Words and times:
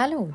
Hallo, 0.00 0.32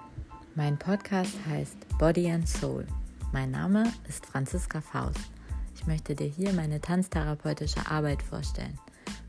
mein 0.55 0.77
Podcast 0.77 1.33
heißt 1.47 1.97
Body 1.97 2.29
and 2.29 2.45
Soul. 2.45 2.85
Mein 3.31 3.51
Name 3.51 3.85
ist 4.09 4.25
Franziska 4.25 4.81
Faust. 4.81 5.31
Ich 5.73 5.87
möchte 5.87 6.15
dir 6.15 6.27
hier 6.27 6.51
meine 6.51 6.81
tanztherapeutische 6.81 7.79
Arbeit 7.89 8.21
vorstellen, 8.21 8.77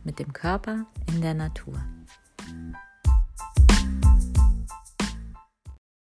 mit 0.02 0.18
dem 0.18 0.32
Körper 0.32 0.86
in 1.06 1.22
der 1.22 1.34
Natur. 1.34 1.80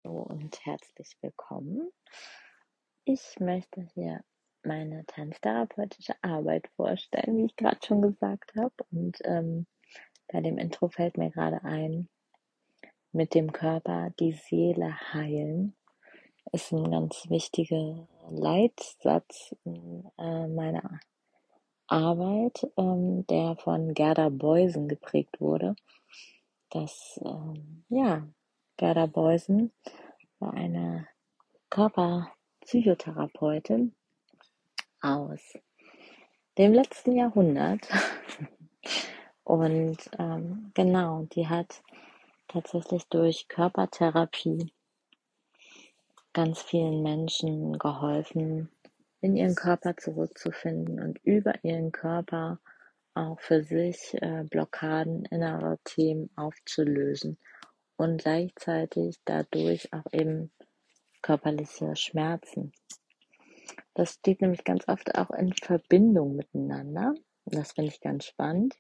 Hallo 0.03 0.23
und 0.23 0.64
herzlich 0.64 1.14
willkommen. 1.21 1.91
Ich 3.05 3.37
möchte 3.39 3.83
hier 3.93 4.25
meine 4.62 5.05
tanztherapeutische 5.09 6.14
Arbeit 6.23 6.71
vorstellen, 6.77 7.37
wie 7.37 7.45
ich 7.45 7.57
gerade 7.57 7.80
schon 7.87 8.01
gesagt 8.01 8.55
habe. 8.57 8.73
Und 8.93 9.19
ähm, 9.25 9.67
bei 10.29 10.41
dem 10.41 10.57
Intro 10.57 10.89
fällt 10.89 11.19
mir 11.19 11.30
gerade 11.30 11.62
ein, 11.64 12.09
mit 13.13 13.35
dem 13.35 13.53
Körper 13.53 14.11
die 14.18 14.32
Seele 14.32 14.96
heilen, 15.13 15.75
ist 16.53 16.73
ein 16.73 16.91
ganz 16.91 17.29
wichtiger 17.29 18.09
Leitsatz 18.31 19.55
äh, 19.64 20.46
meiner 20.49 21.00
Arbeit, 21.86 22.67
ähm, 22.77 23.25
der 23.27 23.55
von 23.57 23.95
Gerda 23.95 24.29
Beusen 24.31 24.89
geprägt 24.89 25.41
wurde. 25.41 25.77
Das, 26.71 27.21
ähm, 27.25 27.85
ja, 27.89 28.27
Gerda 28.77 29.07
Beusen 29.07 29.72
war 30.39 30.55
eine 30.55 31.08
Körperpsychotherapeutin 31.71 33.94
aus 35.00 35.41
dem 36.58 36.72
letzten 36.72 37.17
Jahrhundert. 37.17 37.89
Und 39.44 39.98
ähm, 40.19 40.70
genau, 40.75 41.27
die 41.33 41.48
hat 41.48 41.83
tatsächlich 42.53 43.09
durch 43.09 43.48
Körpertherapie 43.48 44.73
ganz 46.34 46.62
vielen 46.62 47.03
Menschen 47.03 47.78
geholfen, 47.78 48.70
in 49.20 49.36
ihren 49.36 49.55
Körper 49.55 49.97
zurückzufinden 49.97 51.00
und 51.00 51.19
über 51.25 51.64
ihren 51.64 51.92
Körper 51.92 52.61
auch 53.14 53.41
für 53.41 53.62
sich 53.62 54.14
äh, 54.20 54.44
Blockaden, 54.44 55.25
innere 55.27 55.78
Themen 55.84 56.31
aufzulösen 56.36 57.39
und 57.97 58.22
gleichzeitig 58.22 59.19
dadurch 59.25 59.92
auch 59.92 60.06
eben 60.12 60.50
körperliche 61.22 61.94
Schmerzen. 61.97 62.72
Das 63.94 64.14
steht 64.14 64.41
nämlich 64.41 64.64
ganz 64.64 64.89
oft 64.89 65.14
auch 65.14 65.31
in 65.31 65.53
Verbindung 65.55 66.37
miteinander. 66.37 67.14
Das 67.44 67.72
finde 67.72 67.91
ich 67.92 68.00
ganz 68.00 68.25
spannend. 68.27 68.75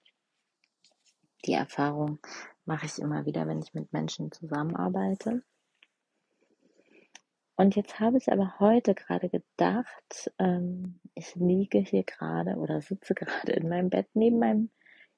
Die 1.44 1.52
Erfahrung 1.52 2.20
mache 2.64 2.86
ich 2.86 2.98
immer 2.98 3.26
wieder, 3.26 3.46
wenn 3.46 3.60
ich 3.60 3.74
mit 3.74 3.92
Menschen 3.92 4.32
zusammenarbeite. 4.32 5.42
Und 7.56 7.76
jetzt 7.76 8.00
habe 8.00 8.18
ich 8.18 8.32
aber 8.32 8.58
heute 8.58 8.94
gerade 8.94 9.28
gedacht, 9.28 10.32
ähm, 10.38 11.00
ich 11.14 11.34
liege 11.34 11.78
hier 11.78 12.02
gerade 12.02 12.56
oder 12.56 12.80
sitze 12.80 13.14
gerade 13.14 13.52
in 13.52 13.68
meinem 13.68 13.90
Bett 13.90 14.08
neben 14.14 14.38
meinem 14.38 14.70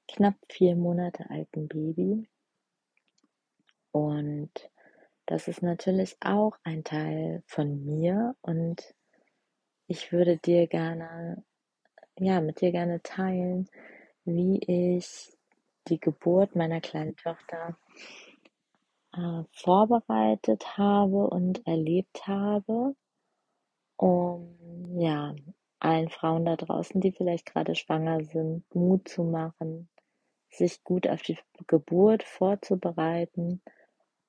knapp 0.09 0.37
vier 0.51 0.77
Monate 0.77 1.31
alten 1.31 1.69
Baby. 1.69 2.29
Und 3.93 4.51
das 5.27 5.49
ist 5.49 5.63
natürlich 5.63 6.17
auch 6.21 6.59
ein 6.65 6.85
Teil 6.85 7.43
von 7.47 7.85
mir 7.85 8.35
und 8.43 8.95
ich 9.87 10.13
würde 10.13 10.37
dir 10.37 10.67
gerne, 10.67 11.45
ja, 12.19 12.41
mit 12.41 12.61
dir 12.61 12.73
gerne 12.73 13.03
teilen, 13.03 13.69
wie 14.25 14.59
ich 14.67 15.34
die 15.89 16.01
Geburt 16.01 16.57
meiner 16.57 16.81
kleinen 16.81 17.17
Tochter 17.17 17.77
äh, 19.13 19.45
vorbereitet 19.53 20.77
habe 20.77 21.29
und 21.29 21.67
erlebt 21.67 22.27
habe, 22.27 22.97
um 23.97 24.99
ja 24.99 25.35
allen 25.79 26.09
Frauen 26.09 26.45
da 26.47 26.57
draußen, 26.57 27.01
die 27.01 27.13
vielleicht 27.13 27.47
gerade 27.47 27.75
schwanger 27.75 28.25
sind, 28.25 28.65
Mut 28.75 29.09
zu 29.09 29.23
machen, 29.23 29.89
sich 30.51 30.83
gut 30.83 31.07
auf 31.07 31.23
die 31.23 31.39
Geburt 31.67 32.23
vorzubereiten, 32.23 33.63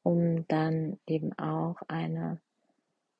um 0.03 0.47
dann 0.47 0.99
eben 1.07 1.33
auch 1.39 1.77
eine 1.87 2.41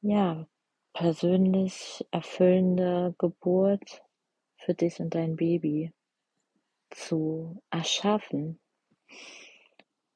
ja 0.01 0.45
persönlich 0.93 2.05
erfüllende 2.11 3.15
Geburt 3.17 4.03
für 4.57 4.73
dich 4.73 4.99
und 4.99 5.15
dein 5.15 5.35
Baby 5.35 5.91
zu 6.89 7.61
erschaffen. 7.69 8.59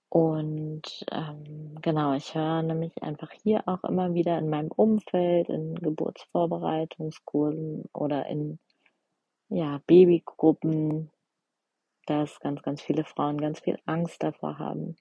Und 0.10 1.06
ähm, 1.12 1.78
genau, 1.82 2.14
ich 2.14 2.34
höre 2.34 2.64
nämlich 2.64 3.04
einfach 3.04 3.32
hier 3.32 3.68
auch 3.68 3.84
immer 3.84 4.16
wieder 4.16 4.40
in 4.40 4.50
meinem 4.50 4.72
Umfeld, 4.72 5.50
in 5.50 5.76
Geburtsvorbereitungskursen 5.76 7.84
oder 7.94 8.26
in 8.26 8.58
ja, 9.50 9.82
Babygruppen, 9.86 11.12
dass 12.08 12.40
ganz, 12.40 12.64
ganz 12.64 12.82
viele 12.82 13.04
Frauen 13.04 13.40
ganz 13.40 13.60
viel 13.60 13.78
Angst 13.86 14.24
davor 14.24 14.58
haben. 14.58 14.96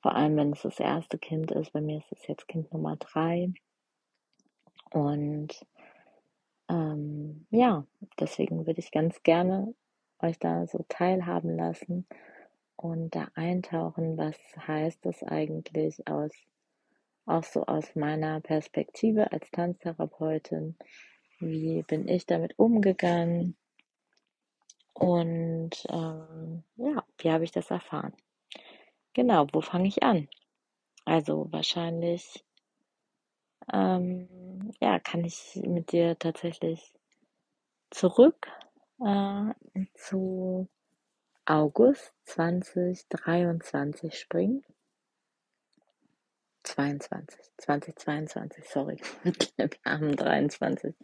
Vor 0.00 0.14
allem, 0.14 0.36
wenn 0.36 0.52
es 0.52 0.62
das 0.62 0.80
erste 0.80 1.18
Kind 1.18 1.52
ist. 1.52 1.72
Bei 1.72 1.80
mir 1.80 1.98
ist 1.98 2.12
es 2.12 2.26
jetzt 2.26 2.48
Kind 2.48 2.72
Nummer 2.72 2.96
drei. 2.96 3.52
Und 4.90 5.64
ähm, 6.68 7.46
ja, 7.50 7.86
deswegen 8.18 8.66
würde 8.66 8.80
ich 8.80 8.90
ganz 8.90 9.22
gerne 9.22 9.74
euch 10.20 10.38
da 10.38 10.66
so 10.66 10.84
teilhaben 10.88 11.56
lassen 11.56 12.06
und 12.76 13.14
da 13.14 13.28
eintauchen, 13.34 14.16
was 14.16 14.36
heißt 14.66 15.04
das 15.04 15.22
eigentlich 15.22 16.06
aus, 16.08 16.32
auch 17.26 17.44
so 17.44 17.66
aus 17.66 17.94
meiner 17.94 18.40
Perspektive 18.40 19.32
als 19.32 19.50
Tanztherapeutin, 19.50 20.76
wie 21.40 21.82
bin 21.82 22.08
ich 22.08 22.26
damit 22.26 22.58
umgegangen 22.58 23.56
und 24.98 25.70
ähm, 25.90 26.64
ja, 26.76 27.04
wie 27.18 27.30
habe 27.30 27.44
ich 27.44 27.52
das 27.52 27.70
erfahren? 27.70 28.14
Genau, 29.14 29.46
wo 29.52 29.60
fange 29.60 29.88
ich 29.88 30.02
an? 30.02 30.28
Also 31.04 31.46
wahrscheinlich, 31.50 32.44
ähm, 33.72 34.72
ja, 34.80 34.98
kann 34.98 35.24
ich 35.24 35.60
mit 35.64 35.92
dir 35.92 36.18
tatsächlich 36.18 36.92
zurück 37.90 38.48
äh, 39.00 39.54
zu 39.94 40.68
August 41.44 42.12
2023 42.24 44.18
springen. 44.18 44.64
22, 46.64 47.40
2022, 47.56 48.64
sorry, 48.68 49.00
wir 49.56 49.70
haben 49.84 50.14
23. 50.14 50.94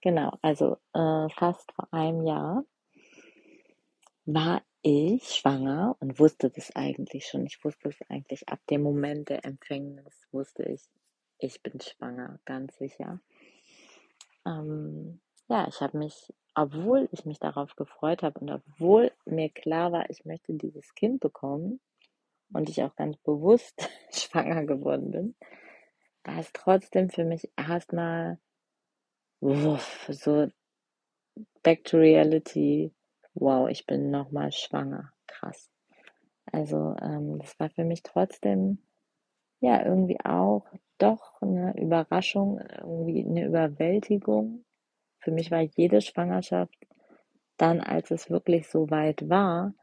Genau, 0.00 0.36
also 0.42 0.78
äh, 0.92 1.28
fast 1.30 1.70
vor 1.72 1.92
einem 1.92 2.26
Jahr 2.26 2.64
war 4.24 4.62
ich 4.82 5.24
schwanger 5.34 5.96
und 6.00 6.18
wusste 6.18 6.50
das 6.50 6.74
eigentlich 6.74 7.26
schon. 7.26 7.46
Ich 7.46 7.62
wusste 7.64 7.88
es 7.88 7.98
eigentlich 8.08 8.48
ab 8.48 8.60
dem 8.68 8.82
Moment 8.82 9.28
der 9.28 9.44
Empfängnis, 9.44 10.26
wusste 10.32 10.64
ich, 10.64 10.82
ich 11.38 11.62
bin 11.62 11.80
schwanger, 11.80 12.40
ganz 12.44 12.76
sicher. 12.78 13.20
Ähm, 14.44 15.20
ja, 15.48 15.66
ich 15.68 15.80
habe 15.80 15.98
mich 15.98 16.32
obwohl 16.56 17.08
ich 17.12 17.26
mich 17.26 17.38
darauf 17.38 17.76
gefreut 17.76 18.22
habe 18.22 18.40
und 18.40 18.50
obwohl 18.50 19.12
mir 19.26 19.50
klar 19.50 19.92
war, 19.92 20.08
ich 20.08 20.24
möchte 20.24 20.54
dieses 20.54 20.94
Kind 20.94 21.20
bekommen 21.20 21.80
und 22.52 22.70
ich 22.70 22.82
auch 22.82 22.96
ganz 22.96 23.18
bewusst 23.18 23.88
schwanger 24.10 24.64
geworden 24.64 25.10
bin, 25.10 25.36
war 26.24 26.38
es 26.38 26.50
trotzdem 26.54 27.10
für 27.10 27.24
mich 27.24 27.50
erstmal 27.56 28.38
so 29.40 30.50
back 31.62 31.84
to 31.84 31.98
reality. 31.98 32.90
Wow, 33.34 33.68
ich 33.68 33.86
bin 33.86 34.10
nochmal 34.10 34.50
schwanger. 34.50 35.12
Krass. 35.26 35.70
Also 36.50 36.96
ähm, 37.02 37.38
das 37.38 37.60
war 37.60 37.68
für 37.68 37.84
mich 37.84 38.02
trotzdem 38.02 38.78
ja 39.60 39.84
irgendwie 39.84 40.18
auch 40.24 40.66
doch 40.96 41.42
eine 41.42 41.78
Überraschung, 41.78 42.60
irgendwie 42.80 43.26
eine 43.26 43.44
Überwältigung 43.44 44.65
für 45.26 45.32
mich 45.32 45.50
war 45.50 45.60
jede 45.60 46.00
Schwangerschaft 46.00 46.86
dann, 47.56 47.80
als 47.80 48.12
es 48.12 48.30
wirklich 48.30 48.68
so 48.68 48.90
weit 48.90 49.28
war, 49.28 49.74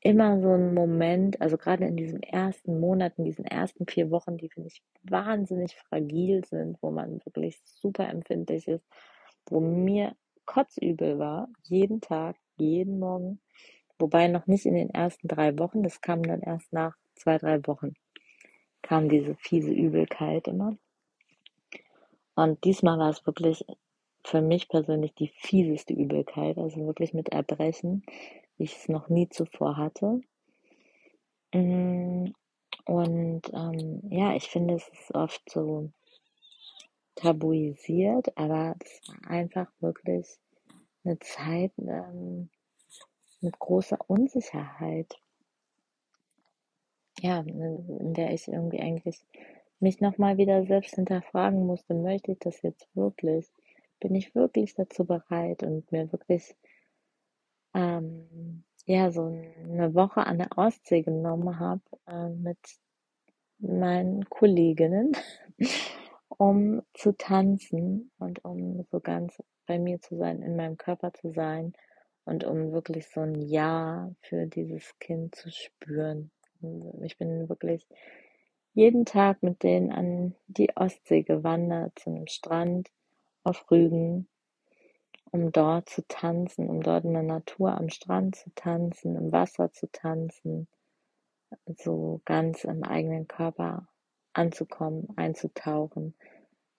immer 0.00 0.40
so 0.40 0.50
ein 0.50 0.74
Moment, 0.74 1.40
also 1.40 1.56
gerade 1.56 1.84
in 1.84 1.96
diesen 1.96 2.24
ersten 2.24 2.80
Monaten, 2.80 3.24
diesen 3.24 3.44
ersten 3.44 3.86
vier 3.86 4.10
Wochen, 4.10 4.36
die 4.36 4.48
finde 4.48 4.66
ich 4.66 4.82
wahnsinnig 5.04 5.76
fragil 5.76 6.44
sind, 6.44 6.76
wo 6.82 6.90
man 6.90 7.20
wirklich 7.24 7.60
super 7.64 8.08
empfindlich 8.08 8.66
ist, 8.66 8.84
wo 9.48 9.60
mir 9.60 10.16
kotzübel 10.44 11.20
war, 11.20 11.48
jeden 11.62 12.00
Tag, 12.00 12.34
jeden 12.56 12.98
Morgen, 12.98 13.40
wobei 13.96 14.26
noch 14.26 14.48
nicht 14.48 14.66
in 14.66 14.74
den 14.74 14.90
ersten 14.90 15.28
drei 15.28 15.56
Wochen, 15.56 15.84
das 15.84 16.00
kam 16.00 16.24
dann 16.24 16.40
erst 16.40 16.72
nach 16.72 16.96
zwei, 17.14 17.38
drei 17.38 17.64
Wochen, 17.68 17.94
kam 18.82 19.08
diese 19.08 19.36
fiese 19.36 19.70
Übelkeit 19.70 20.48
immer. 20.48 20.76
Und 22.34 22.64
diesmal 22.64 22.98
war 22.98 23.10
es 23.10 23.24
wirklich 23.24 23.64
für 24.24 24.42
mich 24.42 24.68
persönlich 24.68 25.14
die 25.14 25.28
fieseste 25.28 25.94
Übelkeit, 25.94 26.58
also 26.58 26.86
wirklich 26.86 27.14
mit 27.14 27.30
Erbrechen, 27.30 28.04
wie 28.56 28.64
ich 28.64 28.76
es 28.76 28.88
noch 28.88 29.08
nie 29.08 29.28
zuvor 29.28 29.76
hatte. 29.76 30.20
Mm, 31.54 32.32
Und 32.86 33.42
ähm, 33.54 34.02
ja, 34.10 34.34
ich 34.36 34.48
finde, 34.50 34.74
es 34.74 34.88
ist 34.88 35.14
oft 35.14 35.42
so 35.50 35.90
tabuisiert, 37.14 38.36
aber 38.36 38.76
es 38.80 39.00
war 39.08 39.30
einfach 39.30 39.70
wirklich 39.80 40.26
eine 41.04 41.18
Zeit 41.20 41.72
ähm, 41.78 42.50
mit 43.40 43.58
großer 43.58 43.98
Unsicherheit. 44.08 45.20
Ja, 47.20 47.40
in 47.40 48.14
der 48.14 48.32
ich 48.32 48.48
irgendwie 48.48 48.80
eigentlich 48.80 49.20
mich 49.78 50.00
nochmal 50.00 50.36
wieder 50.38 50.64
selbst 50.66 50.94
hinterfragen 50.96 51.66
musste, 51.66 51.94
möchte 51.94 52.32
ich 52.32 52.38
das 52.40 52.62
jetzt 52.62 52.88
wirklich? 52.94 53.48
Bin 54.00 54.14
ich 54.14 54.34
wirklich 54.34 54.74
dazu 54.74 55.04
bereit 55.04 55.62
und 55.62 55.90
mir 55.92 56.10
wirklich 56.12 56.56
ähm, 57.74 58.64
ja 58.86 59.10
so 59.10 59.26
eine 59.26 59.94
Woche 59.94 60.26
an 60.26 60.38
der 60.38 60.56
Ostsee 60.56 61.02
genommen 61.02 61.58
habe 61.58 61.82
äh, 62.06 62.28
mit 62.28 62.58
meinen 63.58 64.28
Kolleginnen, 64.28 65.12
um 66.28 66.82
zu 66.94 67.12
tanzen 67.12 68.10
und 68.18 68.44
um 68.44 68.84
so 68.90 69.00
ganz 69.00 69.42
bei 69.66 69.78
mir 69.78 70.00
zu 70.00 70.16
sein, 70.16 70.42
in 70.42 70.56
meinem 70.56 70.76
Körper 70.76 71.12
zu 71.12 71.32
sein 71.32 71.74
und 72.24 72.44
um 72.44 72.72
wirklich 72.72 73.08
so 73.08 73.20
ein 73.20 73.40
Ja 73.40 74.10
für 74.20 74.46
dieses 74.46 74.98
Kind 74.98 75.34
zu 75.34 75.50
spüren. 75.50 76.30
Ich 77.02 77.18
bin 77.18 77.48
wirklich 77.48 77.86
jeden 78.74 79.04
Tag 79.04 79.42
mit 79.42 79.62
denen 79.62 79.90
an 79.92 80.34
die 80.46 80.70
Ostsee 80.76 81.22
gewandert, 81.22 81.98
zu 81.98 82.10
einem 82.10 82.26
Strand 82.26 82.88
auf 83.44 83.70
Rügen, 83.70 84.28
um 85.30 85.52
dort 85.52 85.88
zu 85.88 86.06
tanzen, 86.08 86.68
um 86.68 86.82
dort 86.82 87.04
in 87.04 87.14
der 87.14 87.22
Natur 87.22 87.76
am 87.76 87.88
Strand 87.88 88.36
zu 88.36 88.50
tanzen, 88.54 89.16
im 89.16 89.32
Wasser 89.32 89.72
zu 89.72 89.90
tanzen, 89.92 90.68
so 91.76 92.20
ganz 92.24 92.64
im 92.64 92.84
eigenen 92.84 93.28
Körper 93.28 93.88
anzukommen, 94.32 95.08
einzutauchen, 95.16 96.14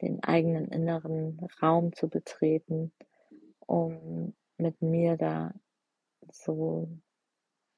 den 0.02 0.24
eigenen 0.24 0.68
inneren 0.68 1.40
Raum 1.62 1.94
zu 1.94 2.10
betreten, 2.10 2.92
um 3.60 4.34
mit 4.58 4.81
mir 4.81 5.18
da 5.18 5.54
so, 6.31 6.88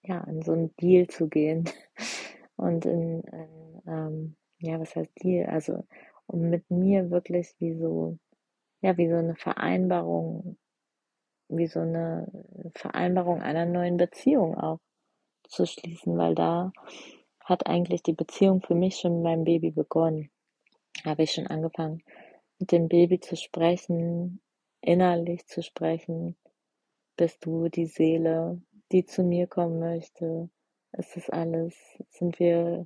ja, 0.03 0.23
in 0.25 0.41
so 0.41 0.53
einen 0.53 0.75
Deal 0.77 1.07
zu 1.07 1.27
gehen 1.27 1.69
und 2.55 2.85
in, 2.85 3.21
in 3.21 3.81
ähm, 3.87 4.35
ja, 4.59 4.79
was 4.79 4.95
heißt 4.95 5.11
Deal? 5.23 5.47
Also, 5.49 5.83
um 6.27 6.49
mit 6.49 6.69
mir 6.71 7.09
wirklich 7.11 7.53
wie 7.59 7.73
so, 7.75 8.17
ja, 8.83 8.97
wie 8.97 9.09
so 9.09 9.15
eine 9.15 9.35
Vereinbarung, 9.35 10.57
wie 11.47 11.67
so 11.67 11.79
eine 11.79 12.27
Vereinbarung 12.75 13.41
einer 13.41 13.65
neuen 13.65 13.95
Beziehung 13.95 14.57
auch 14.57 14.79
zu 15.47 15.65
schließen, 15.65 16.17
weil 16.17 16.35
da 16.35 16.73
hat 17.39 17.65
eigentlich 17.65 18.03
die 18.03 18.13
Beziehung 18.13 18.61
für 18.61 18.75
mich 18.75 18.97
schon 18.97 19.15
mit 19.15 19.23
meinem 19.23 19.43
Baby 19.45 19.71
begonnen. 19.71 20.29
Habe 21.05 21.23
ich 21.23 21.31
schon 21.31 21.47
angefangen, 21.47 22.03
mit 22.59 22.73
dem 22.73 22.89
Baby 22.89 23.21
zu 23.21 23.37
sprechen, 23.37 24.41
innerlich 24.81 25.45
zu 25.47 25.63
sprechen. 25.63 26.35
Bist 27.15 27.45
du 27.45 27.69
die 27.69 27.85
Seele, 27.85 28.61
die 28.91 29.05
zu 29.05 29.23
mir 29.23 29.47
kommen 29.47 29.79
möchte? 29.79 30.49
Ist 30.91 31.15
das 31.15 31.29
alles? 31.29 31.73
Sind 32.09 32.37
wir, 32.37 32.85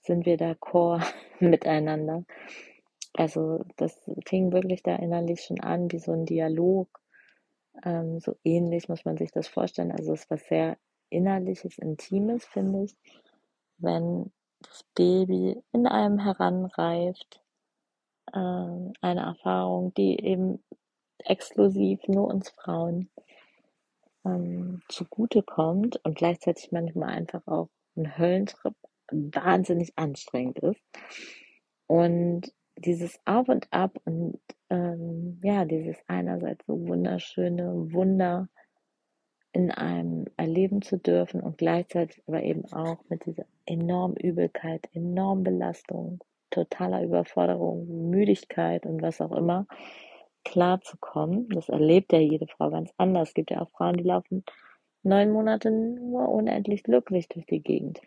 sind 0.00 0.26
wir 0.26 0.38
d'accord 0.38 1.04
miteinander? 1.40 2.24
Also 3.14 3.64
das 3.76 3.98
fing 4.26 4.52
wirklich 4.52 4.82
da 4.82 4.96
innerlich 4.96 5.42
schon 5.42 5.60
an, 5.60 5.90
wie 5.90 5.98
so 5.98 6.12
ein 6.12 6.26
Dialog. 6.26 6.88
Ähm, 7.84 8.20
so 8.20 8.36
ähnlich 8.44 8.88
muss 8.88 9.04
man 9.04 9.16
sich 9.16 9.30
das 9.30 9.48
vorstellen. 9.48 9.92
Also 9.92 10.12
es 10.12 10.28
war 10.30 10.38
sehr 10.38 10.76
innerliches, 11.10 11.78
intimes, 11.78 12.44
finde 12.44 12.84
ich, 12.84 12.96
wenn 13.78 14.32
das 14.60 14.84
Baby 14.94 15.62
in 15.72 15.86
einem 15.86 16.18
heranreift, 16.18 17.40
äh, 18.32 18.38
eine 18.38 19.20
Erfahrung, 19.20 19.94
die 19.94 20.18
eben 20.20 20.62
exklusiv 21.18 22.00
nur 22.08 22.26
uns 22.28 22.50
Frauen 22.50 23.10
ähm, 24.24 24.82
zugute 24.88 25.42
kommt 25.42 26.04
und 26.04 26.16
gleichzeitig 26.16 26.72
manchmal 26.72 27.10
einfach 27.10 27.46
auch 27.46 27.68
ein 27.96 28.18
Höllentrip 28.18 28.74
wahnsinnig 29.10 29.92
anstrengend 29.96 30.58
ist. 30.58 30.82
Und 31.86 32.52
dieses 32.76 33.18
Auf 33.24 33.48
und 33.48 33.66
Ab 33.72 34.00
und 34.04 34.38
ähm, 34.70 35.40
ja, 35.42 35.64
dieses 35.64 35.96
einerseits 36.06 36.66
so 36.66 36.86
wunderschöne 36.86 37.92
Wunder 37.92 38.48
in 39.52 39.70
einem 39.70 40.24
erleben 40.36 40.82
zu 40.82 40.98
dürfen 40.98 41.40
und 41.40 41.58
gleichzeitig 41.58 42.22
aber 42.26 42.42
eben 42.42 42.64
auch 42.72 42.98
mit 43.08 43.24
dieser 43.24 43.44
enormen 43.66 44.16
Übelkeit, 44.16 44.88
enormen 44.92 45.44
Belastung, 45.44 46.18
totaler 46.50 47.04
Überforderung, 47.04 48.10
Müdigkeit 48.10 48.84
und 48.84 49.00
was 49.00 49.20
auch 49.20 49.32
immer 49.32 49.66
klarzukommen. 50.44 51.48
Das 51.50 51.68
erlebt 51.68 52.12
ja 52.12 52.18
jede 52.18 52.46
Frau 52.48 52.70
ganz 52.70 52.92
anders. 52.96 53.28
Es 53.28 53.34
gibt 53.34 53.50
ja 53.50 53.62
auch 53.62 53.70
Frauen, 53.70 53.96
die 53.96 54.04
laufen 54.04 54.44
neun 55.04 55.30
Monate 55.30 55.70
nur 55.70 56.28
unendlich 56.28 56.82
glücklich 56.82 57.28
durch 57.28 57.46
die 57.46 57.62
Gegend. 57.62 58.00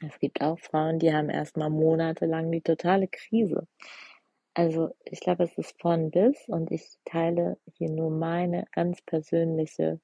Es 0.00 0.18
gibt 0.18 0.40
auch 0.40 0.58
Frauen, 0.58 0.98
die 0.98 1.12
haben 1.12 1.28
erstmal 1.28 1.70
monatelang 1.70 2.50
die 2.50 2.62
totale 2.62 3.08
Krise. 3.08 3.66
Also 4.54 4.94
ich 5.04 5.20
glaube, 5.20 5.44
es 5.44 5.56
ist 5.58 5.80
von 5.80 6.10
bis 6.10 6.48
und 6.48 6.70
ich 6.70 6.98
teile 7.04 7.58
hier 7.74 7.90
nur 7.90 8.10
meine 8.10 8.66
ganz 8.72 9.00
persönliche 9.02 10.00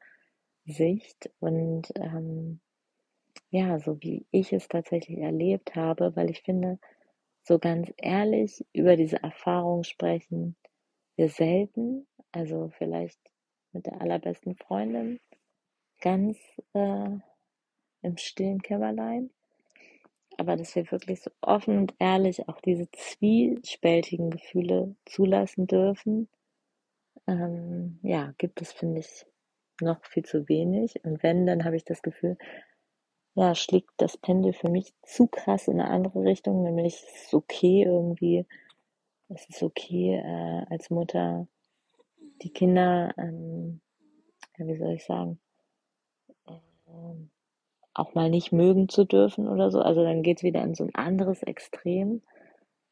Sicht 0.67 1.31
und 1.41 1.93
ähm, 1.97 2.61
ja, 3.51 3.79
so 3.79 4.01
wie 4.03 4.27
ich 4.31 4.53
es 4.53 4.69
tatsächlich 4.69 5.19
erlebt 5.19 5.75
habe, 5.75 6.15
weil 6.15 6.31
ich 6.31 6.43
finde, 6.43 6.79
so 7.43 7.59
ganz 7.59 7.93
ehrlich 7.97 8.65
über 8.73 8.97
diese 8.97 9.23
Erfahrung 9.23 9.85
sprechen 9.85 10.57
wir 11.17 11.31
selten, 11.31 12.07
also 12.33 12.71
vielleicht 12.77 13.19
mit 13.73 13.87
der 13.87 14.01
allerbesten 14.01 14.55
Freundin, 14.57 15.19
ganz 16.01 16.39
äh, 16.75 17.09
im 18.03 18.17
stillen 18.17 18.61
Kämmerlein, 18.61 19.31
aber 20.39 20.57
dass 20.57 20.75
wir 20.75 20.91
wirklich 20.91 21.23
so 21.23 21.31
offen 21.41 21.79
und 21.79 21.95
ehrlich 21.99 22.49
auch 22.49 22.61
diese 22.61 22.91
zwiespältigen 22.91 24.31
Gefühle 24.31 24.95
zulassen 25.05 25.67
dürfen, 25.67 26.29
ähm, 27.27 27.99
ja, 28.03 28.35
gibt 28.39 28.61
es, 28.63 28.73
finde 28.73 29.01
ich, 29.01 29.27
noch 29.81 30.05
viel 30.05 30.25
zu 30.25 30.49
wenig. 30.49 31.05
Und 31.05 31.23
wenn, 31.23 31.47
dann 31.47 31.65
habe 31.65 31.77
ich 31.77 31.85
das 31.85 32.03
Gefühl, 32.03 32.37
ja, 33.35 33.55
schlägt 33.55 33.91
das 33.99 34.17
Pendel 34.17 34.53
für 34.53 34.71
mich 34.71 34.95
zu 35.03 35.27
krass 35.27 35.69
in 35.69 35.81
eine 35.81 35.91
andere 35.91 36.23
Richtung, 36.23 36.63
nämlich 36.63 36.95
es 36.95 37.25
ist 37.27 37.35
okay 37.35 37.85
irgendwie, 37.85 38.47
es 39.29 39.47
ist 39.49 39.63
okay 39.63 40.15
äh, 40.17 40.65
als 40.71 40.91
Mutter 40.91 41.47
die 42.43 42.51
Kinder, 42.51 43.13
ähm, 43.19 43.81
ja, 44.59 44.67
wie 44.67 44.77
soll 44.77 44.93
ich 44.93 45.05
sagen, 45.05 45.39
ähm, 46.49 47.31
auch 47.99 48.15
mal 48.15 48.31
nicht 48.31 48.53
mögen 48.53 48.89
zu 48.89 49.05
dürfen 49.05 49.49
oder 49.49 49.71
so. 49.71 49.81
Also 49.81 50.05
dann 50.05 50.23
geht 50.23 50.39
es 50.39 50.43
wieder 50.43 50.63
in 50.63 50.75
so 50.75 50.85
ein 50.85 50.95
anderes 50.95 51.43
Extrem. 51.43 52.23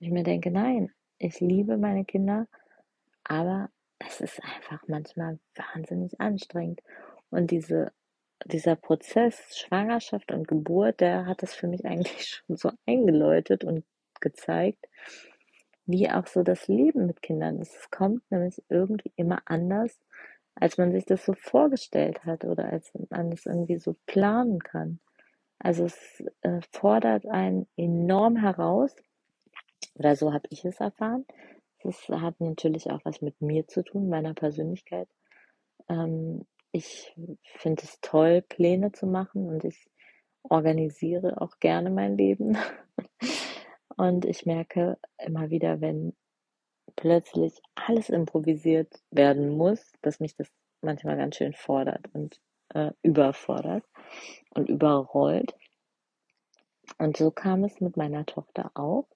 Ich 0.00 0.10
mir 0.10 0.22
denke, 0.22 0.50
nein, 0.50 0.90
ich 1.18 1.40
liebe 1.40 1.76
meine 1.76 2.04
Kinder, 2.04 2.46
aber 3.24 3.70
es 3.98 4.20
ist 4.20 4.40
einfach 4.42 4.86
manchmal 4.88 5.38
wahnsinnig 5.54 6.20
anstrengend. 6.20 6.80
Und 7.30 7.50
diese, 7.50 7.92
dieser 8.44 8.76
Prozess 8.76 9.56
Schwangerschaft 9.56 10.32
und 10.32 10.48
Geburt, 10.48 11.00
der 11.00 11.26
hat 11.26 11.42
das 11.42 11.54
für 11.54 11.66
mich 11.66 11.84
eigentlich 11.86 12.26
schon 12.28 12.56
so 12.56 12.70
eingeläutet 12.86 13.64
und 13.64 13.84
gezeigt, 14.20 14.86
wie 15.86 16.10
auch 16.10 16.26
so 16.26 16.42
das 16.42 16.66
Leben 16.66 17.06
mit 17.06 17.20
Kindern 17.20 17.60
ist. 17.60 17.74
Es 17.76 17.90
kommt 17.90 18.22
nämlich 18.30 18.62
irgendwie 18.68 19.12
immer 19.16 19.42
anders, 19.44 19.98
als 20.54 20.78
man 20.78 20.92
sich 20.92 21.04
das 21.04 21.24
so 21.24 21.34
vorgestellt 21.34 22.24
hat 22.24 22.44
oder 22.44 22.66
als 22.66 22.92
man 23.10 23.32
es 23.32 23.46
irgendwie 23.46 23.78
so 23.78 23.96
planen 24.06 24.60
kann. 24.60 25.00
Also 25.58 25.84
es 25.84 26.22
äh, 26.42 26.60
fordert 26.72 27.26
einen 27.26 27.66
enorm 27.76 28.36
heraus, 28.36 28.94
oder 29.94 30.16
so 30.16 30.32
habe 30.32 30.46
ich 30.50 30.64
es 30.64 30.80
erfahren, 30.80 31.24
das 31.82 32.08
hat 32.08 32.40
natürlich 32.40 32.90
auch 32.90 33.00
was 33.04 33.20
mit 33.20 33.40
mir 33.40 33.66
zu 33.66 33.82
tun, 33.84 34.08
meiner 34.08 34.34
Persönlichkeit. 34.34 35.08
Ähm, 35.88 36.46
ich 36.72 37.14
finde 37.58 37.82
es 37.84 38.00
toll, 38.00 38.42
Pläne 38.42 38.92
zu 38.92 39.06
machen 39.06 39.48
und 39.48 39.64
ich 39.64 39.88
organisiere 40.42 41.40
auch 41.40 41.58
gerne 41.60 41.90
mein 41.90 42.16
Leben. 42.16 42.56
und 43.96 44.24
ich 44.24 44.46
merke 44.46 44.98
immer 45.18 45.50
wieder, 45.50 45.80
wenn 45.80 46.14
plötzlich 46.96 47.60
alles 47.74 48.08
improvisiert 48.08 49.02
werden 49.10 49.56
muss, 49.56 49.92
dass 50.02 50.20
mich 50.20 50.36
das 50.36 50.48
manchmal 50.80 51.16
ganz 51.16 51.36
schön 51.36 51.54
fordert 51.54 52.06
und 52.12 52.40
äh, 52.74 52.92
überfordert 53.02 53.84
und 54.50 54.68
überrollt. 54.68 55.54
Und 56.98 57.16
so 57.16 57.30
kam 57.30 57.64
es 57.64 57.80
mit 57.80 57.96
meiner 57.96 58.26
Tochter 58.26 58.70
auch 58.74 59.06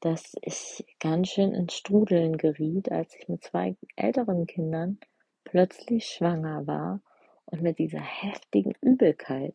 dass 0.00 0.34
ich 0.40 0.84
ganz 0.98 1.28
schön 1.28 1.52
ins 1.52 1.74
Strudeln 1.74 2.38
geriet, 2.38 2.90
als 2.90 3.14
ich 3.16 3.28
mit 3.28 3.44
zwei 3.44 3.76
älteren 3.96 4.46
Kindern 4.46 4.98
plötzlich 5.44 6.06
schwanger 6.06 6.66
war 6.66 7.02
und 7.46 7.62
mit 7.62 7.78
dieser 7.78 8.00
heftigen 8.00 8.74
Übelkeit 8.80 9.54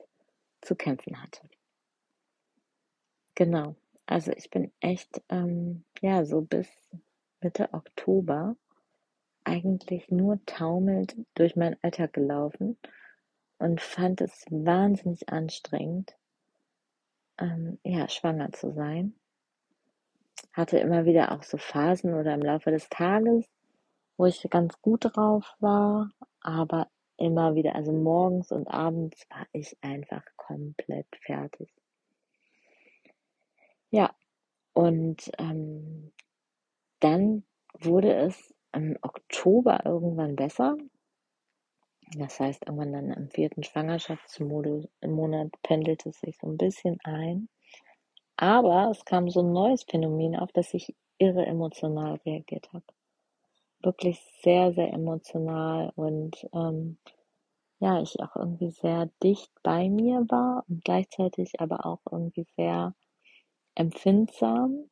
zu 0.61 0.75
kämpfen 0.75 1.21
hatte. 1.21 1.41
genau. 3.33 3.75
Also 4.07 4.31
ich 4.33 4.51
bin 4.51 4.71
echt, 4.81 5.23
ähm, 5.29 5.83
ja, 5.99 6.25
so 6.25 6.41
bis 6.41 6.69
Mitte 7.45 7.71
Oktober 7.73 8.55
eigentlich 9.43 10.09
nur 10.09 10.43
taumelnd 10.47 11.15
durch 11.35 11.55
meinen 11.55 11.77
Alltag 11.83 12.13
gelaufen 12.13 12.75
und 13.59 13.79
fand 13.81 14.19
es 14.21 14.45
wahnsinnig 14.49 15.29
anstrengend, 15.29 16.17
ähm, 17.37 17.77
ja, 17.83 18.09
schwanger 18.09 18.51
zu 18.51 18.73
sein. 18.73 19.13
Hatte 20.53 20.79
immer 20.79 21.05
wieder 21.05 21.33
auch 21.33 21.43
so 21.43 21.57
Phasen 21.57 22.15
oder 22.15 22.33
im 22.33 22.41
Laufe 22.41 22.71
des 22.71 22.89
Tages, 22.89 23.45
wo 24.17 24.25
ich 24.25 24.41
ganz 24.49 24.81
gut 24.81 25.15
drauf 25.15 25.55
war, 25.59 26.09
aber 26.41 26.89
immer 27.17 27.53
wieder, 27.53 27.75
also 27.75 27.91
morgens 27.91 28.51
und 28.51 28.67
abends 28.67 29.23
war 29.29 29.45
ich 29.51 29.77
einfach 29.81 30.23
komplett 30.35 31.07
fertig. 31.21 31.71
Ja, 33.91 34.15
und 34.73 35.31
ähm, 35.37 36.11
dann 37.05 37.43
wurde 37.81 38.15
es 38.15 38.55
im 38.73 38.97
Oktober 39.03 39.85
irgendwann 39.85 40.35
besser. 40.35 40.75
Das 42.17 42.39
heißt, 42.39 42.65
irgendwann 42.65 42.93
dann 42.93 43.11
im 43.11 43.29
vierten 43.29 43.61
Schwangerschaftsmonat 43.61 45.51
pendelt 45.61 46.03
es 46.07 46.19
sich 46.19 46.35
so 46.39 46.47
ein 46.47 46.57
bisschen 46.57 46.97
ein. 47.03 47.47
Aber 48.37 48.89
es 48.89 49.05
kam 49.05 49.29
so 49.29 49.41
ein 49.41 49.53
neues 49.53 49.83
Phänomen 49.83 50.35
auf, 50.35 50.51
das 50.51 50.73
ich 50.73 50.95
irre 51.19 51.45
emotional 51.45 52.15
reagiert 52.25 52.73
habe. 52.73 52.85
Wirklich 53.81 54.19
sehr, 54.41 54.73
sehr 54.73 54.91
emotional 54.91 55.91
und 55.95 56.47
ähm, 56.53 56.97
ja, 57.79 58.01
ich 58.01 58.19
auch 58.19 58.35
irgendwie 58.35 58.71
sehr 58.71 59.11
dicht 59.21 59.51
bei 59.61 59.89
mir 59.89 60.25
war 60.27 60.65
und 60.67 60.83
gleichzeitig 60.83 61.59
aber 61.59 61.85
auch 61.85 62.01
irgendwie 62.11 62.47
sehr 62.55 62.95
empfindsam, 63.75 64.89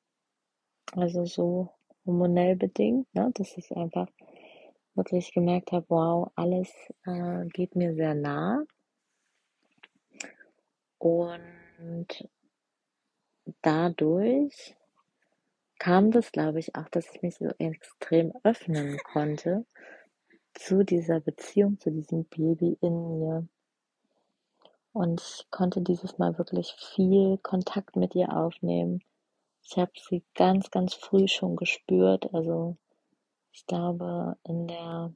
also 0.96 1.25
so 1.25 1.70
hormonell 2.05 2.55
bedingt, 2.55 3.13
ne, 3.13 3.31
dass 3.33 3.57
ich 3.57 3.75
einfach 3.75 4.07
wirklich 4.95 5.33
gemerkt 5.33 5.72
habe, 5.72 5.86
wow, 5.89 6.31
alles 6.36 6.72
äh, 7.05 7.45
geht 7.48 7.75
mir 7.75 7.93
sehr 7.95 8.13
nah. 8.13 8.63
Und 11.00 12.29
dadurch 13.62 14.75
kam 15.79 16.12
das, 16.12 16.31
glaube 16.31 16.60
ich, 16.60 16.75
auch, 16.75 16.88
dass 16.89 17.13
ich 17.13 17.22
mich 17.22 17.36
so 17.36 17.50
extrem 17.57 18.31
öffnen 18.43 18.98
konnte 19.00 19.65
zu 20.53 20.83
dieser 20.86 21.19
Beziehung, 21.19 21.79
zu 21.79 21.91
diesem 21.91 22.25
Baby 22.25 22.77
in 22.79 23.19
mir. 23.19 23.48
Und 24.93 25.22
ich 25.22 25.50
konnte 25.50 25.81
dieses 25.81 26.19
Mal 26.19 26.38
wirklich 26.38 26.74
viel 26.95 27.38
Kontakt 27.39 27.95
mit 27.95 28.15
ihr 28.15 28.31
aufnehmen. 28.31 29.03
Ich 29.63 29.77
habe 29.77 29.91
sie 30.10 30.24
ganz, 30.36 30.70
ganz 30.72 30.93
früh 30.93 31.27
schon 31.27 31.55
gespürt. 31.55 32.34
Also 32.34 32.77
ich 33.51 33.65
glaube, 33.65 34.38
in 34.43 34.67
der, 34.67 35.13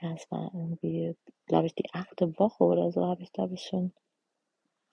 ja, 0.00 0.12
es 0.14 0.30
war 0.30 0.50
irgendwie, 0.54 1.16
glaube 1.46 1.66
ich, 1.66 1.74
die 1.74 1.92
achte 1.92 2.38
Woche 2.38 2.64
oder 2.64 2.92
so, 2.92 3.06
habe 3.06 3.22
ich, 3.22 3.32
glaube 3.32 3.54
ich, 3.54 3.62
schon 3.62 3.92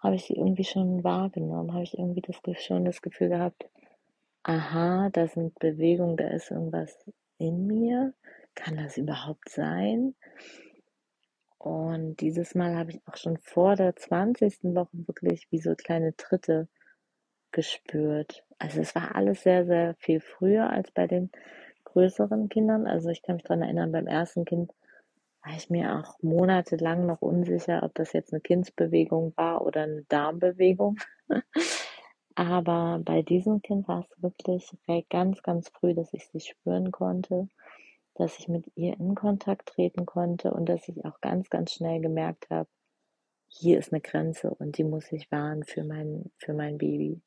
habe 0.03 0.15
ich 0.15 0.25
sie 0.25 0.36
irgendwie 0.36 0.65
schon 0.65 1.03
wahrgenommen, 1.03 1.74
habe 1.74 1.84
ich 1.84 1.98
irgendwie 1.98 2.22
das, 2.22 2.36
schon 2.62 2.84
das 2.84 3.01
Gefühl 3.01 3.30
gehabt, 3.30 3.70
aha, 4.44 5.10
da 5.10 5.27
sind 5.27 5.58
Bewegungen, 5.60 6.18
da 6.18 6.27
ist 6.27 6.51
irgendwas 6.51 6.94
in 7.38 7.65
mir. 7.65 8.13
Kann 8.53 8.75
das 8.75 8.98
überhaupt 8.98 9.50
sein? 9.50 10.13
Und 11.58 12.18
dieses 12.18 12.53
Mal 12.53 12.75
habe 12.75 12.92
ich 12.92 13.01
auch 13.08 13.15
schon 13.15 13.38
vor 13.38 13.75
der 13.75 13.96
20. 13.96 14.75
Woche 14.75 14.89
wirklich 15.08 15.48
wie 15.50 15.62
so 15.62 15.74
kleine 15.75 16.15
Tritte 16.18 16.68
gespürt. 17.53 18.43
Also 18.60 18.81
es 18.81 18.93
war 18.95 19.15
alles 19.15 19.43
sehr, 19.43 19.65
sehr 19.65 19.95
viel 19.95 20.19
früher 20.19 20.69
als 20.69 20.91
bei 20.91 21.07
den 21.07 21.31
größeren 21.86 22.50
Kindern. 22.50 22.88
Also 22.88 23.10
ich 23.10 23.22
kann 23.22 23.36
mich 23.36 23.43
daran 23.43 23.62
erinnern, 23.62 23.91
beim 23.91 24.07
ersten 24.07 24.43
Kind 24.43 24.74
war 25.43 25.55
ich 25.55 25.69
mir 25.69 25.95
auch 25.98 26.22
monatelang 26.22 27.05
noch 27.05 27.22
unsicher, 27.22 27.83
ob 27.83 27.93
das 27.95 28.13
jetzt 28.13 28.33
eine 28.33 28.41
Kindsbewegung 28.41 29.33
war 29.36 29.65
oder 29.65 29.83
eine 29.83 30.03
Darmbewegung. 30.03 30.98
Aber 32.36 33.00
bei 33.03 33.22
diesem 33.22 33.62
Kind 33.62 33.88
war 33.88 34.00
es 34.00 34.22
wirklich 34.24 34.69
ganz, 35.10 35.43
ganz 35.43 35.69
früh, 35.69 35.93
dass 35.93 36.13
ich 36.13 36.27
sie 36.29 36.39
spüren 36.39 36.91
konnte, 36.91 37.48
dass 38.15 38.39
ich 38.39 38.48
mit 38.48 38.72
ihr 38.75 39.00
in 39.00 39.13
Kontakt 39.13 39.69
treten 39.69 40.05
konnte 40.05 40.51
und 40.51 40.67
dass 40.67 40.88
ich 40.88 41.05
auch 41.05 41.22
ganz, 41.22 41.50
ganz 41.50 41.74
schnell 41.74 42.01
gemerkt 42.01 42.50
habe, 42.50 42.69
hier 43.48 43.77
ist 43.77 43.93
eine 43.93 44.01
Grenze 44.01 44.50
und 44.50 44.77
die 44.77 44.83
muss 44.83 45.12
ich 45.12 45.31
wahren 45.31 45.63
für 45.63 45.83
mein, 45.83 46.31
für 46.38 46.53
mein 46.53 46.79
Baby. 46.79 47.22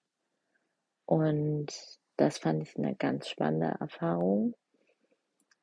Und 1.07 1.73
das 2.17 2.39
fand 2.39 2.63
ich 2.63 2.77
eine 2.77 2.95
ganz 2.97 3.29
spannende 3.29 3.77
Erfahrung, 3.81 4.55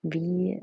wie 0.02 0.62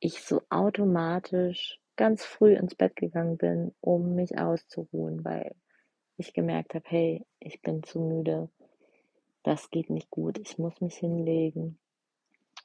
ich 0.00 0.22
so 0.22 0.42
automatisch 0.48 1.80
ganz 1.96 2.24
früh 2.24 2.54
ins 2.54 2.74
Bett 2.74 2.96
gegangen 2.96 3.36
bin, 3.36 3.74
um 3.80 4.14
mich 4.14 4.38
auszuruhen, 4.38 5.24
weil 5.24 5.54
ich 6.16 6.32
gemerkt 6.32 6.74
habe, 6.74 6.84
hey, 6.88 7.26
ich 7.40 7.60
bin 7.62 7.82
zu 7.82 8.00
müde, 8.00 8.48
das 9.42 9.70
geht 9.70 9.90
nicht 9.90 10.10
gut, 10.10 10.38
ich 10.38 10.58
muss 10.58 10.80
mich 10.80 10.96
hinlegen. 10.96 11.78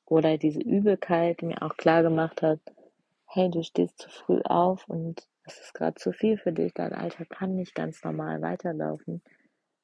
Oder 0.05 0.37
diese 0.37 0.61
Übelkeit, 0.61 1.41
die 1.41 1.45
mir 1.45 1.61
auch 1.61 1.75
klar 1.77 2.03
gemacht 2.03 2.41
hat, 2.41 2.59
hey, 3.25 3.49
du 3.49 3.63
stehst 3.63 3.97
zu 3.97 4.09
früh 4.09 4.41
auf 4.43 4.87
und 4.87 5.27
es 5.45 5.59
ist 5.59 5.73
gerade 5.73 5.95
zu 5.95 6.11
viel 6.11 6.37
für 6.37 6.51
dich, 6.51 6.73
dein 6.73 6.93
Alter 6.93 7.25
kann 7.25 7.55
nicht 7.55 7.73
ganz 7.73 8.03
normal 8.03 8.41
weiterlaufen, 8.41 9.21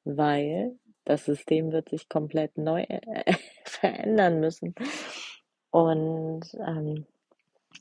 weil 0.04 0.78
das 1.10 1.25
System 1.25 1.72
wird 1.72 1.89
sich 1.89 2.08
komplett 2.08 2.56
neu 2.58 2.84
äh, 2.84 3.34
verändern 3.66 4.39
müssen. 4.39 4.75
Und 5.72 6.42
ähm, 6.54 7.08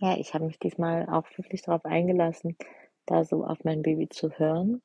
ja, 0.01 0.17
ich 0.17 0.33
habe 0.33 0.47
mich 0.47 0.59
diesmal 0.59 1.07
auch 1.11 1.27
wirklich 1.37 1.61
darauf 1.61 1.85
eingelassen, 1.85 2.57
da 3.05 3.25
so 3.25 3.45
auf 3.45 3.65
mein 3.65 3.83
Baby 3.83 4.09
zu 4.09 4.31
hören. 4.31 4.81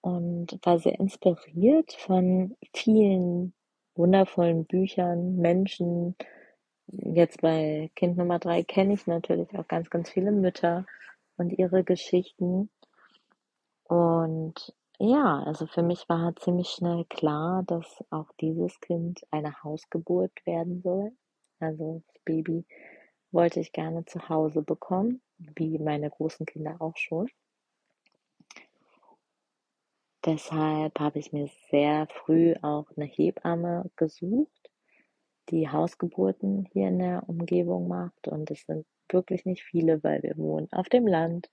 Und 0.00 0.58
war 0.62 0.80
sehr 0.80 0.98
inspiriert 0.98 1.92
von 1.92 2.56
vielen 2.74 3.54
wundervollen 3.94 4.64
Büchern, 4.66 5.36
Menschen. 5.36 6.16
Jetzt 6.88 7.40
bei 7.40 7.90
Kind 7.94 8.16
Nummer 8.16 8.40
drei 8.40 8.64
kenne 8.64 8.94
ich 8.94 9.06
natürlich 9.06 9.56
auch 9.56 9.68
ganz, 9.68 9.90
ganz 9.90 10.10
viele 10.10 10.32
Mütter 10.32 10.86
und 11.36 11.56
ihre 11.56 11.84
Geschichten. 11.84 12.68
Und 13.84 14.74
ja, 15.04 15.42
also 15.42 15.66
für 15.66 15.82
mich 15.82 16.08
war 16.08 16.34
ziemlich 16.36 16.68
schnell 16.68 17.04
klar, 17.04 17.62
dass 17.66 18.04
auch 18.10 18.30
dieses 18.40 18.80
Kind 18.80 19.20
eine 19.30 19.62
Hausgeburt 19.62 20.32
werden 20.46 20.80
soll. 20.82 21.12
Also 21.60 22.02
das 22.06 22.22
Baby 22.24 22.64
wollte 23.30 23.60
ich 23.60 23.72
gerne 23.72 24.04
zu 24.06 24.28
Hause 24.28 24.62
bekommen, 24.62 25.20
wie 25.38 25.78
meine 25.78 26.10
großen 26.10 26.46
Kinder 26.46 26.76
auch 26.80 26.96
schon. 26.96 27.28
Deshalb 30.24 30.98
habe 30.98 31.18
ich 31.18 31.32
mir 31.32 31.48
sehr 31.70 32.06
früh 32.08 32.54
auch 32.62 32.86
eine 32.96 33.04
Hebamme 33.04 33.90
gesucht, 33.96 34.70
die 35.50 35.68
Hausgeburten 35.68 36.66
hier 36.72 36.88
in 36.88 36.98
der 36.98 37.28
Umgebung 37.28 37.88
macht. 37.88 38.28
Und 38.28 38.50
es 38.50 38.62
sind 38.62 38.86
wirklich 39.10 39.44
nicht 39.44 39.62
viele, 39.64 40.02
weil 40.02 40.22
wir 40.22 40.38
wohnen 40.38 40.68
auf 40.72 40.88
dem 40.88 41.06
Land 41.06 41.50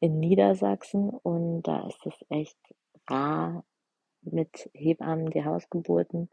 in 0.00 0.18
Niedersachsen 0.18 1.10
und 1.10 1.62
da 1.62 1.86
ist 1.86 2.04
es 2.06 2.14
echt 2.28 2.58
rar 3.08 3.64
mit 4.22 4.70
Hebammen 4.74 5.30
die 5.30 5.44
Hausgeburten 5.44 6.28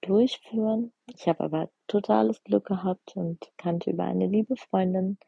durchführen. 0.00 0.92
Ich 1.14 1.28
habe 1.28 1.44
aber 1.44 1.70
totales 1.86 2.42
Glück 2.42 2.66
gehabt 2.66 3.16
und 3.16 3.52
kannte 3.56 3.90
über 3.90 4.04
eine 4.04 4.26
liebe 4.26 4.56
Freundin 4.56 5.18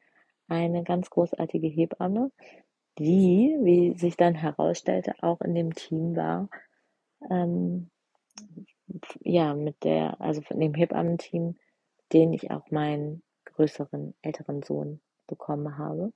eine 0.49 0.83
ganz 0.83 1.11
großartige 1.11 1.69
Hebamme, 1.69 2.31
die, 2.99 3.57
wie 3.63 3.97
sich 3.99 4.17
dann 4.17 4.35
herausstellte, 4.35 5.15
auch 5.23 5.41
in 5.41 5.55
dem 5.55 5.75
Team 5.75 6.17
war. 6.17 6.49
Ähm, 7.31 7.91
ja, 9.21 9.55
mit 9.55 9.83
der, 9.85 10.21
also 10.21 10.43
von 10.43 10.61
dem 10.61 10.75
Hebammenteam, 10.75 11.57
den 12.13 12.33
ich 12.33 12.51
auch 12.51 12.71
meinen 12.71 13.23
größeren, 13.47 14.15
älteren 14.23 14.63
Sohn 14.63 15.01
bekommen 15.27 15.79
habe. 15.79 16.13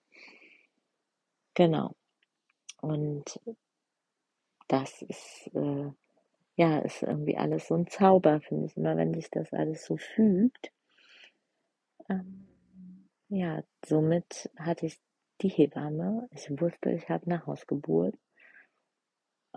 Genau. 1.58 1.96
Und 2.80 3.40
das 4.68 5.02
ist 5.02 5.50
äh, 5.54 5.90
ja, 6.54 6.78
ist 6.78 7.02
irgendwie 7.02 7.36
alles 7.36 7.66
so 7.66 7.74
ein 7.74 7.88
Zauber, 7.88 8.40
finde 8.40 8.66
ich 8.66 8.76
immer, 8.76 8.96
wenn 8.96 9.12
sich 9.12 9.28
das 9.28 9.52
alles 9.52 9.84
so 9.84 9.96
fügt. 9.96 10.70
Ähm, 12.08 12.46
ja, 13.28 13.64
somit 13.84 14.48
hatte 14.56 14.86
ich 14.86 15.00
die 15.40 15.48
Hebamme. 15.48 16.28
Ich 16.30 16.48
wusste, 16.48 16.92
ich 16.92 17.08
habe 17.08 17.26
eine 17.26 17.44
Hausgeburt. 17.44 18.14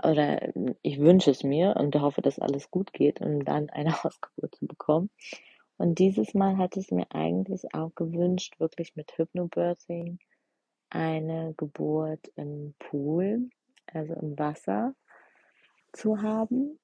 Oder 0.04 0.52
ich 0.82 1.00
wünsche 1.00 1.30
es 1.30 1.44
mir 1.44 1.76
und 1.76 1.96
hoffe, 1.96 2.24
dass 2.24 2.40
alles 2.40 2.72
gut 2.72 2.94
geht, 2.94 3.22
um 3.22 3.46
dann 3.46 3.70
eine 3.70 3.92
Hausgeburt 4.04 4.56
zu 4.56 4.66
bekommen. 4.66 5.12
Und 5.78 6.00
dieses 6.00 6.34
Mal 6.34 6.58
hatte 6.58 6.80
ich 6.80 6.90
mir 6.90 7.06
eigentlich 7.12 7.76
auch 7.76 7.94
gewünscht, 7.94 8.60
wirklich 8.60 8.96
mit 8.96 9.16
Hypnobirthing 9.20 10.18
eine 10.92 11.54
Geburt 11.58 12.32
im 12.36 12.76
Pool, 12.78 13.50
also 13.88 14.14
im 14.14 14.38
Wasser 14.38 14.94
zu 15.94 16.22
haben. 16.22 16.80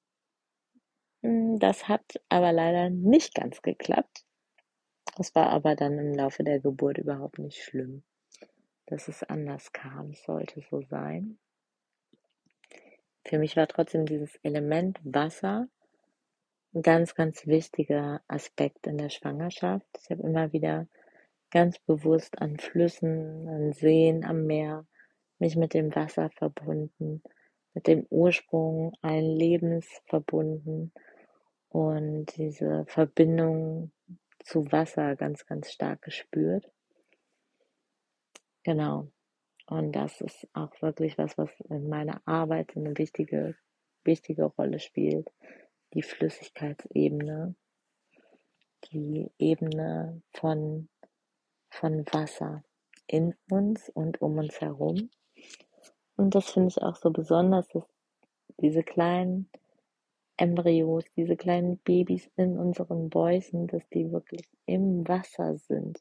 Hm, 1.22 1.58
das 1.58 1.88
hat 1.88 2.20
aber 2.28 2.52
leider 2.52 2.90
nicht 2.90 3.34
ganz 3.34 3.62
geklappt. 3.62 4.24
Das 5.16 5.34
war 5.34 5.50
aber 5.50 5.76
dann 5.76 5.98
im 5.98 6.14
Laufe 6.14 6.44
der 6.44 6.60
Geburt 6.60 6.98
überhaupt 6.98 7.38
nicht 7.38 7.62
schlimm, 7.62 8.02
dass 8.86 9.08
es 9.08 9.22
anders 9.22 9.72
kam. 9.72 10.10
Es 10.10 10.24
sollte 10.24 10.60
so 10.70 10.80
sein. 10.82 11.38
Für 13.24 13.38
mich 13.38 13.56
war 13.56 13.66
trotzdem 13.66 14.06
dieses 14.06 14.36
Element 14.36 15.00
Wasser 15.04 15.68
ein 16.74 16.82
ganz, 16.82 17.14
ganz 17.14 17.46
wichtiger 17.46 18.22
Aspekt 18.28 18.86
in 18.86 18.98
der 18.98 19.10
Schwangerschaft. 19.10 19.86
Ich 20.00 20.10
habe 20.10 20.22
immer 20.22 20.52
wieder 20.52 20.86
ganz 21.50 21.78
bewusst 21.78 22.40
an 22.40 22.58
Flüssen, 22.58 23.48
an 23.48 23.72
Seen, 23.72 24.24
am 24.24 24.46
Meer 24.46 24.86
mich 25.38 25.56
mit 25.56 25.74
dem 25.74 25.94
Wasser 25.94 26.30
verbunden, 26.30 27.22
mit 27.74 27.86
dem 27.86 28.06
Ursprung 28.10 28.92
allen 29.02 29.36
Lebens 29.36 29.86
verbunden 30.06 30.92
und 31.68 32.36
diese 32.36 32.84
Verbindung 32.86 33.92
zu 34.44 34.70
Wasser 34.72 35.14
ganz, 35.16 35.46
ganz 35.46 35.70
stark 35.70 36.02
gespürt. 36.02 36.70
Genau. 38.64 39.08
Und 39.66 39.92
das 39.92 40.20
ist 40.22 40.48
auch 40.54 40.80
wirklich 40.80 41.18
was, 41.18 41.36
was 41.36 41.50
in 41.68 41.88
meiner 41.88 42.22
Arbeit 42.24 42.74
eine 42.74 42.96
wichtige, 42.96 43.54
wichtige 44.04 44.44
Rolle 44.44 44.78
spielt. 44.78 45.28
Die 45.92 46.02
Flüssigkeitsebene, 46.02 47.54
die 48.90 49.30
Ebene 49.38 50.22
von, 50.32 50.88
von 51.70 52.04
Wasser 52.12 52.62
in 53.06 53.34
uns 53.50 53.88
und 53.90 54.20
um 54.20 54.38
uns 54.38 54.60
herum. 54.60 55.10
Und 56.16 56.34
das 56.34 56.50
finde 56.50 56.68
ich 56.68 56.82
auch 56.82 56.96
so 56.96 57.10
besonders, 57.10 57.68
dass 57.68 57.84
diese 58.60 58.82
kleinen 58.82 59.48
Embryos, 60.36 61.04
diese 61.16 61.36
kleinen 61.36 61.78
Babys 61.78 62.30
in 62.36 62.58
unseren 62.58 63.10
Bäuchen, 63.10 63.66
dass 63.66 63.88
die 63.90 64.10
wirklich 64.12 64.48
im 64.66 65.06
Wasser 65.06 65.56
sind. 65.58 66.00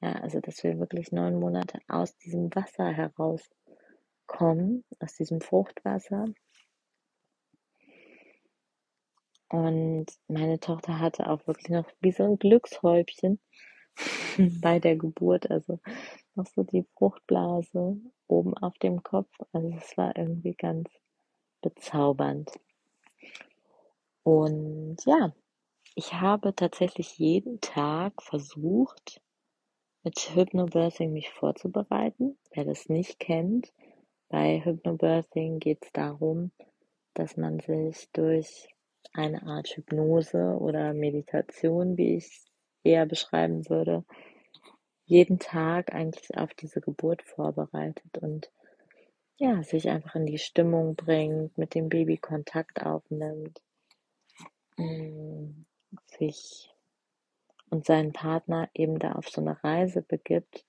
Ja, 0.00 0.12
also 0.14 0.40
dass 0.40 0.62
wir 0.64 0.78
wirklich 0.78 1.12
neun 1.12 1.38
Monate 1.38 1.78
aus 1.88 2.16
diesem 2.18 2.54
Wasser 2.54 2.90
herauskommen, 2.90 4.84
aus 4.98 5.14
diesem 5.14 5.40
Fruchtwasser. 5.40 6.24
Und 9.48 10.06
meine 10.28 10.58
Tochter 10.58 10.98
hatte 10.98 11.28
auch 11.28 11.46
wirklich 11.46 11.68
noch 11.68 11.86
wie 12.00 12.12
so 12.12 12.24
ein 12.24 12.38
Glückshäubchen 12.38 13.38
bei 14.60 14.78
der 14.78 14.96
Geburt, 14.96 15.50
also 15.50 15.80
noch 16.34 16.46
so 16.46 16.62
die 16.62 16.84
Fruchtblase 16.96 17.96
oben 18.26 18.56
auf 18.56 18.78
dem 18.78 19.02
Kopf. 19.02 19.30
Also 19.52 19.68
es 19.76 19.96
war 19.96 20.16
irgendwie 20.16 20.54
ganz 20.54 20.88
bezaubernd. 21.60 22.50
Und 24.22 24.96
ja, 25.04 25.32
ich 25.94 26.14
habe 26.14 26.54
tatsächlich 26.54 27.18
jeden 27.18 27.60
Tag 27.60 28.22
versucht, 28.22 29.20
mit 30.04 30.18
Hypnobirthing 30.34 31.12
mich 31.12 31.30
vorzubereiten. 31.30 32.38
Wer 32.52 32.64
das 32.64 32.88
nicht 32.88 33.18
kennt, 33.20 33.72
bei 34.28 34.60
Hypnobirthing 34.64 35.58
geht 35.58 35.84
es 35.84 35.92
darum, 35.92 36.50
dass 37.14 37.36
man 37.36 37.60
sich 37.60 38.08
durch 38.12 38.68
eine 39.12 39.42
Art 39.42 39.68
Hypnose 39.68 40.56
oder 40.58 40.94
Meditation, 40.94 41.96
wie 41.98 42.16
ich 42.16 42.51
eher 42.84 43.06
beschreiben 43.06 43.68
würde, 43.68 44.04
jeden 45.04 45.38
Tag 45.38 45.94
eigentlich 45.94 46.36
auf 46.36 46.54
diese 46.54 46.80
Geburt 46.80 47.22
vorbereitet 47.22 48.18
und 48.18 48.50
ja, 49.36 49.62
sich 49.62 49.88
einfach 49.88 50.14
in 50.14 50.26
die 50.26 50.38
Stimmung 50.38 50.94
bringt, 50.94 51.58
mit 51.58 51.74
dem 51.74 51.88
Baby 51.88 52.16
Kontakt 52.16 52.84
aufnimmt, 52.84 53.60
mm, 54.76 55.64
sich 56.06 56.72
und 57.70 57.86
seinen 57.86 58.12
Partner 58.12 58.68
eben 58.74 58.98
da 58.98 59.12
auf 59.12 59.28
so 59.28 59.40
eine 59.40 59.62
Reise 59.64 60.02
begibt 60.02 60.64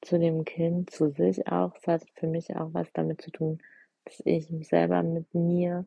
zu 0.00 0.18
dem 0.18 0.44
Kind, 0.44 0.90
zu 0.90 1.10
sich 1.10 1.46
auch. 1.46 1.74
Es 1.76 1.86
hat 1.86 2.04
für 2.14 2.26
mich 2.26 2.56
auch 2.56 2.72
was 2.72 2.92
damit 2.92 3.20
zu 3.20 3.30
tun, 3.30 3.60
dass 4.04 4.22
ich 4.24 4.50
mich 4.50 4.68
selber 4.68 5.02
mit 5.02 5.34
mir 5.34 5.86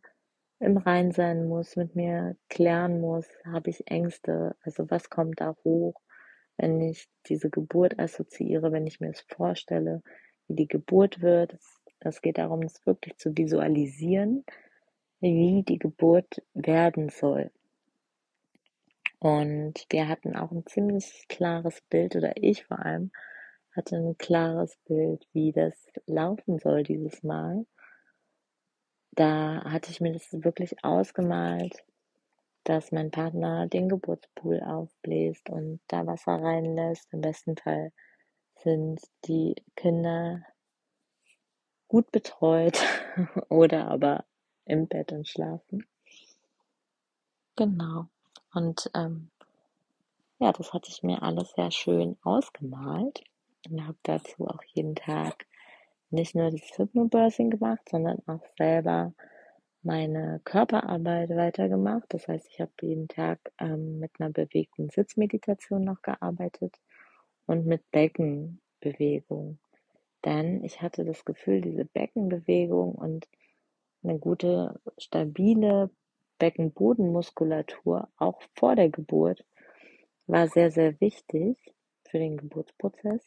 im 0.64 0.78
Rein 0.78 1.12
sein 1.12 1.48
muss, 1.48 1.76
mit 1.76 1.96
mir 1.96 2.36
klären 2.50 3.02
muss, 3.02 3.28
habe 3.46 3.70
ich 3.70 3.90
Ängste, 3.90 4.56
also 4.62 4.90
was 4.90 5.10
kommt 5.10 5.42
da 5.42 5.56
hoch, 5.64 6.00
wenn 6.58 6.82
ich 6.82 7.10
diese 7.28 7.50
Geburt 7.50 8.00
assoziiere, 8.00 8.72
wenn 8.72 8.88
ich 8.88 9.00
mir 9.00 9.10
es 9.10 9.22
vorstelle, 9.22 10.02
wie 10.48 10.56
die 10.56 10.68
Geburt 10.68 11.22
wird. 11.22 11.58
Es 12.00 12.22
geht 12.22 12.38
darum, 12.38 12.64
es 12.64 12.86
wirklich 12.86 13.18
zu 13.18 13.36
visualisieren, 13.38 14.44
wie 15.20 15.64
die 15.64 15.80
Geburt 15.80 16.42
werden 16.54 17.10
soll. 17.10 17.52
Und 19.20 19.86
wir 19.90 20.10
hatten 20.10 20.36
auch 20.36 20.52
ein 20.52 20.66
ziemlich 20.66 21.26
klares 21.30 21.82
Bild, 21.90 22.16
oder 22.16 22.34
ich 22.36 22.66
vor 22.66 22.80
allem 22.80 23.12
hatte 23.74 23.96
ein 23.96 24.18
klares 24.18 24.78
Bild, 24.86 25.26
wie 25.34 25.52
das 25.52 25.74
laufen 26.06 26.60
soll 26.60 26.84
dieses 26.84 27.24
Mal. 27.24 27.66
Da 29.16 29.64
hatte 29.66 29.92
ich 29.92 30.02
mir 30.02 30.12
das 30.12 30.28
wirklich 30.32 30.84
ausgemalt, 30.84 31.84
dass 32.64 32.92
mein 32.92 33.12
Partner 33.12 33.68
den 33.68 33.88
Geburtspool 33.88 34.62
aufbläst 34.62 35.50
und 35.50 35.82
da 35.88 36.08
Wasser 36.08 36.34
reinlässt. 36.34 37.14
Im 37.14 37.22
besten 37.22 37.56
Fall 37.56 37.92
sind 38.56 39.02
die 39.26 39.56
Kinder 39.76 40.42
gut 41.88 42.12
betreut 42.12 42.82
oder 43.50 43.88
aber 43.90 44.26
im 44.66 44.88
Bett 44.88 45.12
und 45.12 45.28
schlafen. 45.28 45.86
Genau. 47.56 48.08
Und 48.52 48.90
ähm, 48.96 49.30
ja, 50.40 50.52
das 50.52 50.74
hatte 50.74 50.90
ich 50.90 51.04
mir 51.04 51.22
alles 51.22 51.52
sehr 51.52 51.70
schön 51.70 52.18
ausgemalt 52.24 53.24
und 53.70 53.86
habe 53.86 53.98
dazu 54.02 54.48
auch 54.48 54.64
jeden 54.74 54.96
Tag 54.96 55.46
nicht 56.14 56.36
nur 56.36 56.52
das 56.52 56.62
Hypnobirthing 56.78 57.50
gemacht, 57.50 57.82
sondern 57.90 58.20
auch 58.28 58.44
selber 58.58 59.14
meine 59.82 60.40
Körperarbeit 60.46 61.30
weitergemacht. 61.32 62.06
Das 62.10 62.28
heißt, 62.28 62.48
ich 62.50 62.62
habe 62.62 62.72
jeden 62.82 63.08
Tag 63.08 63.40
ähm, 63.60 64.00
mit 64.00 64.12
einer 64.20 64.30
bewegten 64.30 64.90
Sitzmeditation 64.90 65.84
noch 65.84 66.02
gearbeitet 66.02 66.80
und 67.46 67.66
mit 67.66 67.90
Beckenbewegung. 67.92 69.60
Denn 70.24 70.64
ich 70.64 70.82
hatte 70.82 71.04
das 71.04 71.26
Gefühl, 71.26 71.62
diese 71.62 71.86
Beckenbewegung 71.86 72.96
und 72.96 73.28
eine 74.04 74.20
gute, 74.20 74.80
stabile 74.98 75.90
Beckenbodenmuskulatur 76.40 78.10
auch 78.18 78.42
vor 78.56 78.76
der 78.76 78.90
Geburt 78.90 79.46
war 80.28 80.48
sehr, 80.48 80.72
sehr 80.72 81.00
wichtig 81.02 81.58
für 82.10 82.20
den 82.20 82.38
Geburtsprozess. 82.38 83.22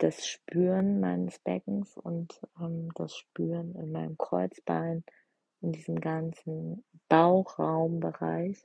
Das 0.00 0.26
Spüren 0.26 0.98
meines 0.98 1.38
Beckens 1.40 1.98
und 1.98 2.40
ähm, 2.58 2.88
das 2.94 3.14
Spüren 3.14 3.74
in 3.74 3.92
meinem 3.92 4.16
Kreuzbein, 4.16 5.04
in 5.60 5.72
diesem 5.72 6.00
ganzen 6.00 6.82
Bauchraumbereich, 7.10 8.64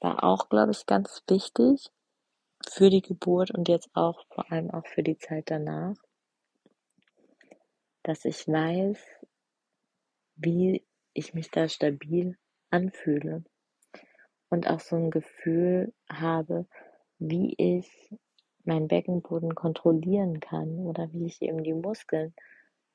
war 0.00 0.24
auch, 0.24 0.48
glaube 0.48 0.72
ich, 0.72 0.86
ganz 0.86 1.22
wichtig 1.28 1.90
für 2.66 2.88
die 2.88 3.02
Geburt 3.02 3.50
und 3.50 3.68
jetzt 3.68 3.90
auch 3.92 4.24
vor 4.28 4.50
allem 4.50 4.70
auch 4.70 4.86
für 4.86 5.02
die 5.02 5.18
Zeit 5.18 5.50
danach, 5.50 5.94
dass 8.02 8.24
ich 8.24 8.48
weiß, 8.48 8.98
wie 10.36 10.86
ich 11.12 11.34
mich 11.34 11.50
da 11.50 11.68
stabil 11.68 12.38
anfühle 12.70 13.44
und 14.48 14.70
auch 14.70 14.80
so 14.80 14.96
ein 14.96 15.10
Gefühl 15.10 15.92
habe, 16.08 16.66
wie 17.18 17.54
ich 17.58 18.10
meinen 18.66 18.88
Beckenboden 18.88 19.54
kontrollieren 19.54 20.40
kann 20.40 20.78
oder 20.78 21.12
wie 21.12 21.26
ich 21.26 21.42
eben 21.42 21.62
die 21.62 21.74
Muskeln 21.74 22.34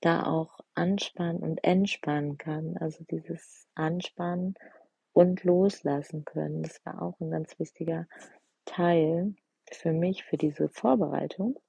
da 0.02 0.26
auch 0.26 0.60
anspannen 0.74 1.42
und 1.42 1.64
entspannen 1.64 2.38
kann. 2.38 2.78
Also 2.78 3.04
dieses 3.04 3.68
Anspannen 3.76 4.56
und 5.14 5.44
Loslassen 5.44 6.26
können. 6.26 6.64
Das 6.64 6.84
war 6.86 7.02
auch 7.02 7.20
ein 7.20 7.30
ganz 7.30 7.58
wichtiger 7.60 8.08
Teil 8.66 9.36
für 9.72 9.92
mich, 9.92 10.24
für 10.24 10.38
diese 10.38 10.70
Vorbereitung. 10.70 11.60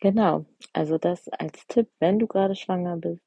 Genau, 0.00 0.46
also 0.72 0.98
das 0.98 1.28
als 1.28 1.66
Tipp, 1.68 1.88
wenn 2.00 2.18
du 2.18 2.26
gerade 2.26 2.56
schwanger 2.56 2.96
bist 2.96 3.24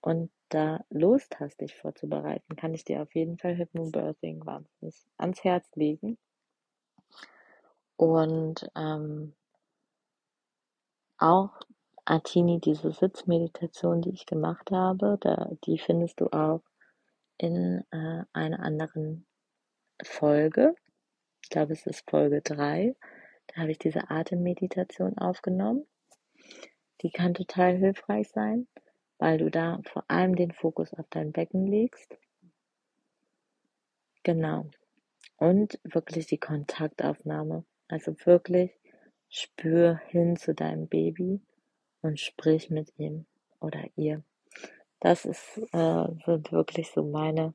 und 0.00 0.30
da 0.48 0.84
Lust 0.90 1.38
hast, 1.40 1.60
dich 1.60 1.74
vorzubereiten, 1.74 2.56
kann 2.56 2.74
ich 2.74 2.84
dir 2.84 3.02
auf 3.02 3.14
jeden 3.14 3.38
Fall 3.38 3.56
Hypnobirthing 3.56 4.44
wahnsinnig 4.46 4.94
ans 5.18 5.42
Herz 5.44 5.68
legen. 5.74 6.16
Und 7.96 8.68
ähm, 8.76 9.34
auch 11.18 11.60
Atini, 12.04 12.60
diese 12.60 12.92
Sitzmeditation, 12.92 14.02
die 14.02 14.10
ich 14.10 14.26
gemacht 14.26 14.70
habe, 14.70 15.18
da, 15.20 15.50
die 15.64 15.78
findest 15.78 16.20
du 16.20 16.26
auch 16.32 16.62
in 17.38 17.84
äh, 17.90 18.24
einer 18.32 18.60
anderen 18.60 19.26
Folge. 20.02 20.74
Ich 21.42 21.50
glaube, 21.50 21.72
es 21.72 21.86
ist 21.86 22.08
Folge 22.08 22.42
3. 22.42 22.94
Da 23.48 23.62
habe 23.62 23.70
ich 23.70 23.78
diese 23.78 24.10
Atemmeditation 24.10 25.16
aufgenommen. 25.18 25.86
Die 27.02 27.10
kann 27.10 27.34
total 27.34 27.76
hilfreich 27.76 28.28
sein 28.30 28.66
weil 29.18 29.38
du 29.38 29.50
da 29.50 29.80
vor 29.84 30.04
allem 30.08 30.36
den 30.36 30.52
Fokus 30.52 30.92
auf 30.94 31.06
dein 31.10 31.32
Becken 31.32 31.66
legst. 31.66 32.18
Genau. 34.22 34.66
Und 35.36 35.78
wirklich 35.82 36.26
die 36.26 36.38
Kontaktaufnahme. 36.38 37.64
Also 37.88 38.14
wirklich 38.24 38.72
spür 39.28 40.00
hin 40.08 40.36
zu 40.36 40.54
deinem 40.54 40.88
Baby 40.88 41.40
und 42.02 42.20
sprich 42.20 42.70
mit 42.70 42.92
ihm 42.98 43.26
oder 43.60 43.84
ihr. 43.96 44.22
Das 45.00 45.24
ist, 45.24 45.58
äh, 45.72 46.06
sind 46.24 46.52
wirklich 46.52 46.90
so 46.90 47.02
meine 47.02 47.54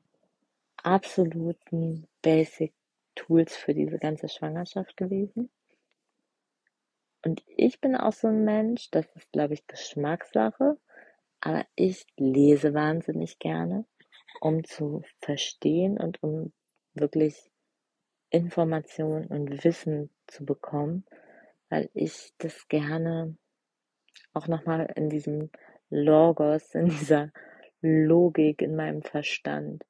absoluten 0.82 2.06
Basic 2.22 2.72
Tools 3.14 3.56
für 3.56 3.74
diese 3.74 3.98
ganze 3.98 4.28
Schwangerschaft 4.28 4.96
gewesen. 4.96 5.50
Und 7.22 7.42
ich 7.46 7.80
bin 7.80 7.96
auch 7.96 8.12
so 8.12 8.28
ein 8.28 8.44
Mensch, 8.44 8.90
das 8.90 9.06
ist, 9.14 9.30
glaube 9.32 9.54
ich, 9.54 9.66
Geschmackssache, 9.66 10.78
aber 11.40 11.66
ich 11.74 12.06
lese 12.16 12.72
wahnsinnig 12.72 13.38
gerne, 13.38 13.84
um 14.40 14.64
zu 14.64 15.02
verstehen 15.20 15.98
und 15.98 16.22
um 16.22 16.52
wirklich 16.94 17.49
Informationen 18.30 19.26
und 19.26 19.64
Wissen 19.64 20.10
zu 20.26 20.44
bekommen, 20.44 21.04
weil 21.68 21.90
ich 21.94 22.32
das 22.38 22.68
gerne 22.68 23.36
auch 24.32 24.46
nochmal 24.46 24.92
in 24.96 25.10
diesem 25.10 25.50
Logos, 25.90 26.74
in 26.74 26.86
dieser 26.86 27.32
Logik 27.80 28.62
in 28.62 28.76
meinem 28.76 29.02
Verstand 29.02 29.84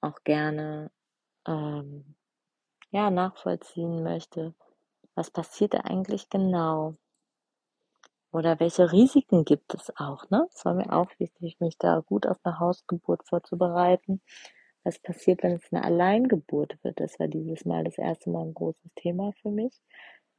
auch 0.00 0.22
gerne 0.24 0.90
ähm, 1.46 2.16
ja, 2.90 3.10
nachvollziehen 3.10 4.02
möchte, 4.02 4.54
was 5.14 5.30
passiert 5.30 5.74
da 5.74 5.78
eigentlich 5.78 6.28
genau? 6.28 6.96
Oder 8.32 8.60
welche 8.60 8.92
Risiken 8.92 9.44
gibt 9.44 9.74
es 9.74 9.90
auch, 9.96 10.28
ne? 10.30 10.46
Es 10.52 10.64
war 10.64 10.74
mir 10.74 10.92
auch 10.92 11.10
wichtig, 11.18 11.58
mich 11.60 11.78
da 11.78 12.00
gut 12.00 12.26
auf 12.26 12.38
eine 12.42 12.58
Hausgeburt 12.58 13.24
vorzubereiten. 13.24 14.20
Was 14.86 15.00
passiert, 15.00 15.42
wenn 15.42 15.54
es 15.54 15.72
eine 15.72 15.82
Alleingeburt 15.82 16.78
wird? 16.84 17.00
Das 17.00 17.18
war 17.18 17.26
dieses 17.26 17.64
Mal 17.64 17.82
das 17.82 17.98
erste 17.98 18.30
Mal 18.30 18.44
ein 18.44 18.54
großes 18.54 18.94
Thema 18.94 19.32
für 19.42 19.50
mich. 19.50 19.82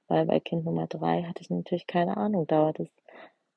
Weil 0.08 0.26
bei 0.26 0.40
Kind 0.40 0.64
Nummer 0.64 0.88
drei 0.88 1.24
hatte 1.24 1.42
ich 1.42 1.50
natürlich 1.50 1.86
keine 1.86 2.16
Ahnung. 2.16 2.48
Dauert 2.48 2.80
es 2.80 2.88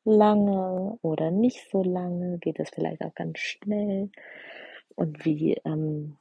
lange 0.03 0.99
oder 1.01 1.31
nicht 1.31 1.71
so 1.71 1.85
lange? 1.85 2.39
Geht 2.39 2.59
es 2.59 2.71
vielleicht 2.71 3.03
auch 3.03 3.15
ganz 3.15 3.39
schnell? 3.39 4.11
Und 4.97 5.25
wie 5.25 5.61
ähm, 5.65 6.17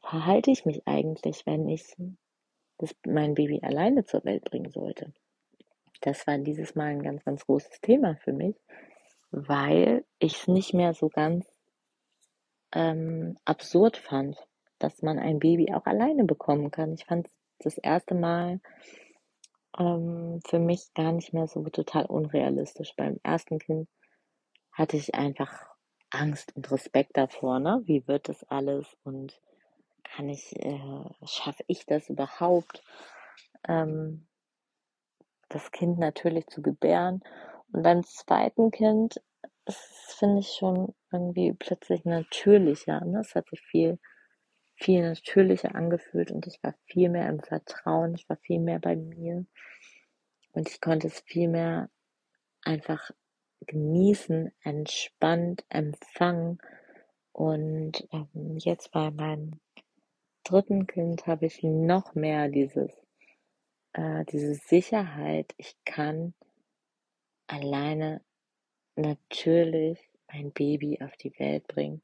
verhalte 0.00 0.50
ich 0.50 0.64
mich 0.64 0.88
eigentlich, 0.88 1.44
wenn 1.44 1.68
ich 1.68 1.84
das, 2.78 2.96
mein 3.04 3.34
Baby 3.34 3.60
alleine 3.62 4.06
zur 4.06 4.24
Welt 4.24 4.44
bringen 4.44 4.70
sollte? 4.70 5.12
Das 6.00 6.26
war 6.26 6.38
dieses 6.38 6.74
Mal 6.74 6.86
ein 6.86 7.02
ganz, 7.02 7.22
ganz 7.22 7.44
großes 7.44 7.82
Thema 7.82 8.16
für 8.24 8.32
mich, 8.32 8.56
weil 9.30 10.06
ich 10.18 10.36
es 10.36 10.48
nicht 10.48 10.72
mehr 10.72 10.94
so 10.94 11.10
ganz 11.10 11.55
ähm, 12.76 13.38
absurd 13.46 13.96
fand, 13.96 14.36
dass 14.78 15.00
man 15.00 15.18
ein 15.18 15.38
Baby 15.38 15.72
auch 15.72 15.86
alleine 15.86 16.24
bekommen 16.24 16.70
kann. 16.70 16.92
Ich 16.92 17.06
fand 17.06 17.28
das 17.58 17.78
erste 17.78 18.14
Mal 18.14 18.60
ähm, 19.78 20.40
für 20.46 20.58
mich 20.58 20.92
gar 20.94 21.12
nicht 21.12 21.32
mehr 21.32 21.46
so 21.46 21.62
total 21.70 22.04
unrealistisch. 22.04 22.94
Beim 22.94 23.18
ersten 23.22 23.58
Kind 23.58 23.88
hatte 24.72 24.98
ich 24.98 25.14
einfach 25.14 25.66
Angst 26.10 26.54
und 26.54 26.70
Respekt 26.70 27.16
davor, 27.16 27.60
ne? 27.60 27.80
Wie 27.86 28.06
wird 28.06 28.28
das 28.28 28.44
alles 28.44 28.86
und 29.04 29.40
kann 30.04 30.28
ich, 30.28 30.54
äh, 30.62 30.78
schaffe 31.24 31.64
ich 31.68 31.86
das 31.86 32.10
überhaupt, 32.10 32.84
ähm, 33.66 34.26
das 35.48 35.70
Kind 35.72 35.98
natürlich 35.98 36.46
zu 36.48 36.60
gebären. 36.60 37.22
Und 37.72 37.82
beim 37.82 38.04
zweiten 38.04 38.70
Kind 38.70 39.20
finde 39.68 40.40
ich 40.40 40.48
schon 40.58 40.94
irgendwie 41.12 41.52
plötzlich 41.52 42.04
natürlicher. 42.04 43.04
Ne? 43.04 43.20
Es 43.20 43.34
hat 43.34 43.48
sich 43.48 43.60
viel, 43.60 43.98
viel 44.76 45.02
natürlicher 45.02 45.74
angefühlt 45.74 46.30
und 46.30 46.46
ich 46.46 46.62
war 46.62 46.74
viel 46.86 47.08
mehr 47.08 47.28
im 47.28 47.40
Vertrauen, 47.40 48.14
ich 48.14 48.28
war 48.28 48.36
viel 48.36 48.60
mehr 48.60 48.78
bei 48.78 48.96
mir 48.96 49.44
und 50.52 50.68
ich 50.68 50.80
konnte 50.80 51.08
es 51.08 51.20
viel 51.20 51.48
mehr 51.48 51.90
einfach 52.62 53.10
genießen, 53.60 54.52
entspannt 54.62 55.64
empfangen. 55.68 56.58
Und 57.32 58.08
ähm, 58.12 58.56
jetzt 58.58 58.90
bei 58.92 59.10
meinem 59.10 59.60
dritten 60.44 60.86
Kind 60.86 61.26
habe 61.26 61.46
ich 61.46 61.62
noch 61.62 62.14
mehr 62.14 62.48
dieses, 62.48 62.90
äh, 63.92 64.24
diese 64.26 64.54
Sicherheit. 64.54 65.54
Ich 65.58 65.76
kann 65.84 66.34
alleine 67.46 68.22
natürlich 68.96 69.98
mein 70.32 70.52
Baby 70.52 70.98
auf 71.02 71.16
die 71.16 71.38
Welt 71.38 71.66
bringen 71.66 72.02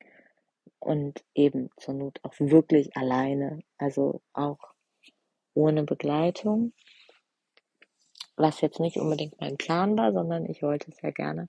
und 0.78 1.24
eben 1.34 1.70
zur 1.76 1.94
Not 1.94 2.20
auch 2.22 2.34
wirklich 2.38 2.96
alleine, 2.96 3.62
also 3.78 4.20
auch 4.32 4.58
ohne 5.54 5.84
Begleitung, 5.84 6.72
was 8.36 8.60
jetzt 8.60 8.80
nicht 8.80 8.96
unbedingt 8.96 9.40
mein 9.40 9.56
Plan 9.56 9.96
war, 9.96 10.12
sondern 10.12 10.46
ich 10.46 10.62
wollte 10.62 10.90
es 10.90 11.00
ja 11.02 11.10
gerne 11.10 11.48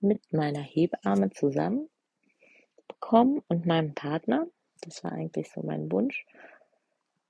mit 0.00 0.32
meiner 0.32 0.62
Hebamme 0.62 1.30
zusammen 1.30 1.88
bekommen 2.88 3.42
und 3.48 3.66
meinem 3.66 3.94
Partner. 3.94 4.46
Das 4.82 5.04
war 5.04 5.12
eigentlich 5.12 5.50
so 5.50 5.62
mein 5.62 5.90
Wunsch. 5.90 6.26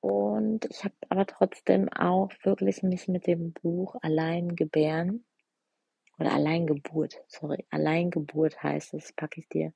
Und 0.01 0.65
ich 0.67 0.85
habe 0.85 0.95
aber 1.09 1.27
trotzdem 1.27 1.89
auch 1.89 2.31
wirklich 2.43 2.83
mich 2.83 3.09
mit 3.09 3.27
dem 3.27 3.53
Buch 3.53 3.97
Allein 4.03 4.55
gebären 4.57 5.26
oder 6.19 6.33
Alleingeburt, 6.33 7.23
sorry, 7.27 7.67
Alleingeburt 7.71 8.63
heißt 8.63 8.95
es, 8.95 9.13
packe 9.13 9.41
ich 9.41 9.49
dir 9.49 9.73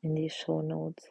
in 0.00 0.14
die 0.14 0.30
Show 0.30 0.62
Notes. 0.62 1.10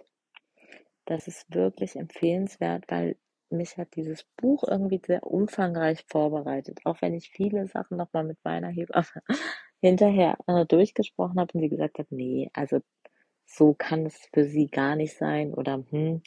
Das 1.06 1.28
ist 1.28 1.54
wirklich 1.54 1.96
empfehlenswert, 1.96 2.86
weil 2.88 3.18
mich 3.50 3.78
hat 3.78 3.96
dieses 3.96 4.24
Buch 4.38 4.64
irgendwie 4.68 5.02
sehr 5.06 5.24
umfangreich 5.24 6.06
vorbereitet, 6.08 6.80
auch 6.86 7.02
wenn 7.02 7.14
ich 7.14 7.30
viele 7.30 7.68
Sachen 7.68 7.98
nochmal 7.98 8.24
mit 8.24 8.38
meiner 8.44 8.70
Hebamme 8.70 9.06
hinterher 9.82 10.38
äh, 10.48 10.66
durchgesprochen 10.66 11.40
habe 11.40 11.52
und 11.54 11.62
sie 11.62 11.70
gesagt 11.70 12.00
hat, 12.00 12.12
nee, 12.12 12.50
also 12.54 12.80
so 13.46 13.74
kann 13.74 14.06
es 14.06 14.18
für 14.34 14.46
sie 14.46 14.68
gar 14.68 14.96
nicht 14.96 15.16
sein 15.16 15.54
oder 15.54 15.84
hm, 15.90 16.24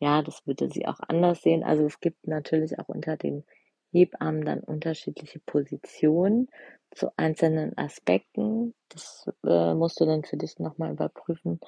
ja, 0.00 0.22
das 0.22 0.46
würde 0.46 0.70
sie 0.70 0.86
auch 0.86 1.00
anders 1.00 1.42
sehen. 1.42 1.64
Also 1.64 1.84
es 1.86 1.98
gibt 2.00 2.26
natürlich 2.26 2.78
auch 2.78 2.88
unter 2.88 3.16
den 3.16 3.44
Hebammen 3.92 4.44
dann 4.44 4.60
unterschiedliche 4.60 5.40
Positionen 5.40 6.48
zu 6.90 7.10
einzelnen 7.16 7.76
Aspekten. 7.76 8.74
Das 8.88 9.30
äh, 9.44 9.74
musst 9.74 10.00
du 10.00 10.06
dann 10.06 10.24
für 10.24 10.36
dich 10.36 10.58
nochmal 10.58 10.92
überprüfen, 10.92 11.60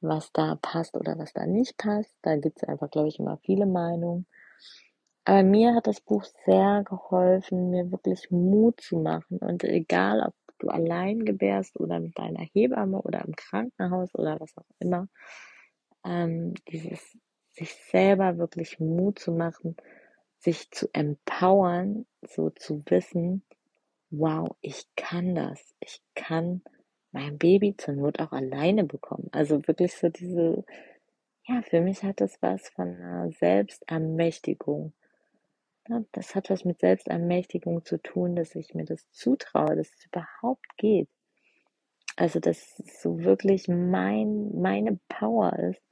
was 0.00 0.32
da 0.32 0.56
passt 0.60 0.96
oder 0.96 1.18
was 1.18 1.32
da 1.32 1.46
nicht 1.46 1.76
passt. 1.76 2.14
Da 2.22 2.36
gibt 2.36 2.62
es 2.62 2.68
einfach, 2.68 2.90
glaube 2.90 3.08
ich, 3.08 3.18
immer 3.18 3.38
viele 3.38 3.66
Meinungen. 3.66 4.26
Aber 5.24 5.42
mir 5.44 5.74
hat 5.74 5.86
das 5.86 6.00
Buch 6.00 6.24
sehr 6.44 6.82
geholfen, 6.84 7.70
mir 7.70 7.90
wirklich 7.92 8.30
Mut 8.30 8.80
zu 8.80 8.98
machen. 8.98 9.38
Und 9.38 9.62
egal, 9.62 10.20
ob 10.20 10.34
du 10.58 10.68
allein 10.68 11.24
gebärst 11.24 11.78
oder 11.78 12.00
mit 12.00 12.18
deiner 12.18 12.44
Hebamme 12.52 13.00
oder 13.02 13.24
im 13.24 13.34
Krankenhaus 13.36 14.12
oder 14.14 14.40
was 14.40 14.56
auch 14.56 14.66
immer, 14.80 15.08
ähm, 16.04 16.54
dieses 16.68 17.16
sich 17.52 17.74
selber 17.74 18.38
wirklich 18.38 18.80
Mut 18.80 19.18
zu 19.18 19.32
machen, 19.32 19.76
sich 20.42 20.70
zu 20.72 20.88
empowern, 20.92 22.04
so 22.22 22.50
zu 22.50 22.82
wissen, 22.86 23.44
wow, 24.10 24.48
ich 24.60 24.86
kann 24.96 25.34
das, 25.34 25.74
ich 25.80 26.02
kann 26.14 26.62
mein 27.12 27.38
Baby 27.38 27.76
zur 27.76 27.94
Not 27.94 28.18
auch 28.18 28.32
alleine 28.32 28.84
bekommen. 28.84 29.28
Also 29.32 29.66
wirklich 29.68 29.94
so 29.94 30.08
diese, 30.08 30.64
ja, 31.46 31.62
für 31.62 31.80
mich 31.80 32.02
hat 32.02 32.20
das 32.20 32.40
was 32.42 32.68
von 32.70 32.88
einer 32.88 33.30
Selbstermächtigung. 33.30 34.92
Das 36.12 36.34
hat 36.34 36.50
was 36.50 36.64
mit 36.64 36.80
Selbstermächtigung 36.80 37.84
zu 37.84 37.98
tun, 37.98 38.34
dass 38.36 38.54
ich 38.54 38.74
mir 38.74 38.84
das 38.84 39.10
zutraue, 39.10 39.76
dass 39.76 39.92
es 39.94 40.06
überhaupt 40.06 40.76
geht. 40.76 41.08
Also, 42.16 42.40
dass 42.40 42.78
es 42.78 43.00
so 43.00 43.20
wirklich 43.20 43.68
mein, 43.68 44.60
meine 44.60 44.98
Power 45.08 45.58
ist 45.58 45.82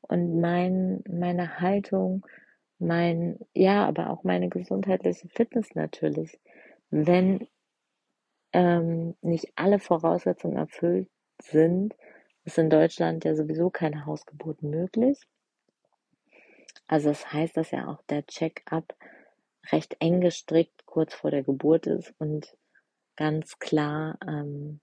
und 0.00 0.40
mein, 0.40 1.02
meine 1.08 1.60
Haltung, 1.60 2.26
mein, 2.78 3.38
ja, 3.54 3.86
aber 3.86 4.10
auch 4.10 4.24
meine 4.24 4.48
gesundheitliche 4.48 5.28
Fitness 5.28 5.74
natürlich. 5.74 6.38
Wenn 6.90 7.48
ähm, 8.52 9.14
nicht 9.20 9.52
alle 9.56 9.78
Voraussetzungen 9.78 10.56
erfüllt 10.56 11.08
sind, 11.42 11.94
ist 12.44 12.58
in 12.58 12.70
Deutschland 12.70 13.24
ja 13.24 13.34
sowieso 13.34 13.70
keine 13.70 14.06
Hausgeburt 14.06 14.62
möglich. 14.62 15.18
Also 16.86 17.10
das 17.10 17.32
heißt, 17.32 17.56
dass 17.56 17.70
ja 17.70 17.88
auch 17.88 18.02
der 18.08 18.26
Check-up 18.26 18.96
recht 19.70 19.96
eng 20.00 20.20
gestrickt 20.20 20.86
kurz 20.86 21.14
vor 21.14 21.30
der 21.30 21.42
Geburt 21.42 21.86
ist 21.86 22.14
und 22.18 22.56
ganz 23.16 23.58
klar 23.58 24.18
ähm, 24.26 24.80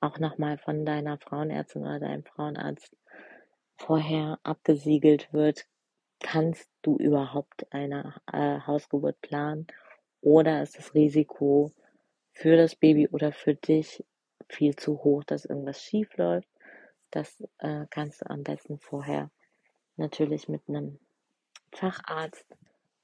auch 0.00 0.18
nochmal 0.18 0.58
von 0.58 0.84
deiner 0.84 1.18
Frauenärztin 1.18 1.82
oder 1.82 2.00
deinem 2.00 2.24
Frauenarzt 2.24 2.96
vorher 3.76 4.40
abgesiegelt 4.42 5.32
wird, 5.32 5.66
kannst 6.22 6.70
du 6.82 6.96
überhaupt 6.96 7.66
eine 7.72 8.14
äh, 8.32 8.60
Hausgeburt 8.66 9.20
planen 9.20 9.66
oder 10.20 10.62
ist 10.62 10.78
das 10.78 10.94
Risiko 10.94 11.72
für 12.32 12.56
das 12.56 12.76
Baby 12.76 13.08
oder 13.08 13.32
für 13.32 13.54
dich 13.54 14.04
viel 14.48 14.76
zu 14.76 15.02
hoch, 15.04 15.24
dass 15.24 15.44
irgendwas 15.44 15.82
schief 15.82 16.16
läuft. 16.16 16.48
Das 17.10 17.42
äh, 17.58 17.86
kannst 17.90 18.22
du 18.22 18.30
am 18.30 18.42
besten 18.42 18.78
vorher 18.78 19.30
natürlich 19.96 20.48
mit 20.48 20.62
einem 20.68 20.98
Facharzt 21.72 22.46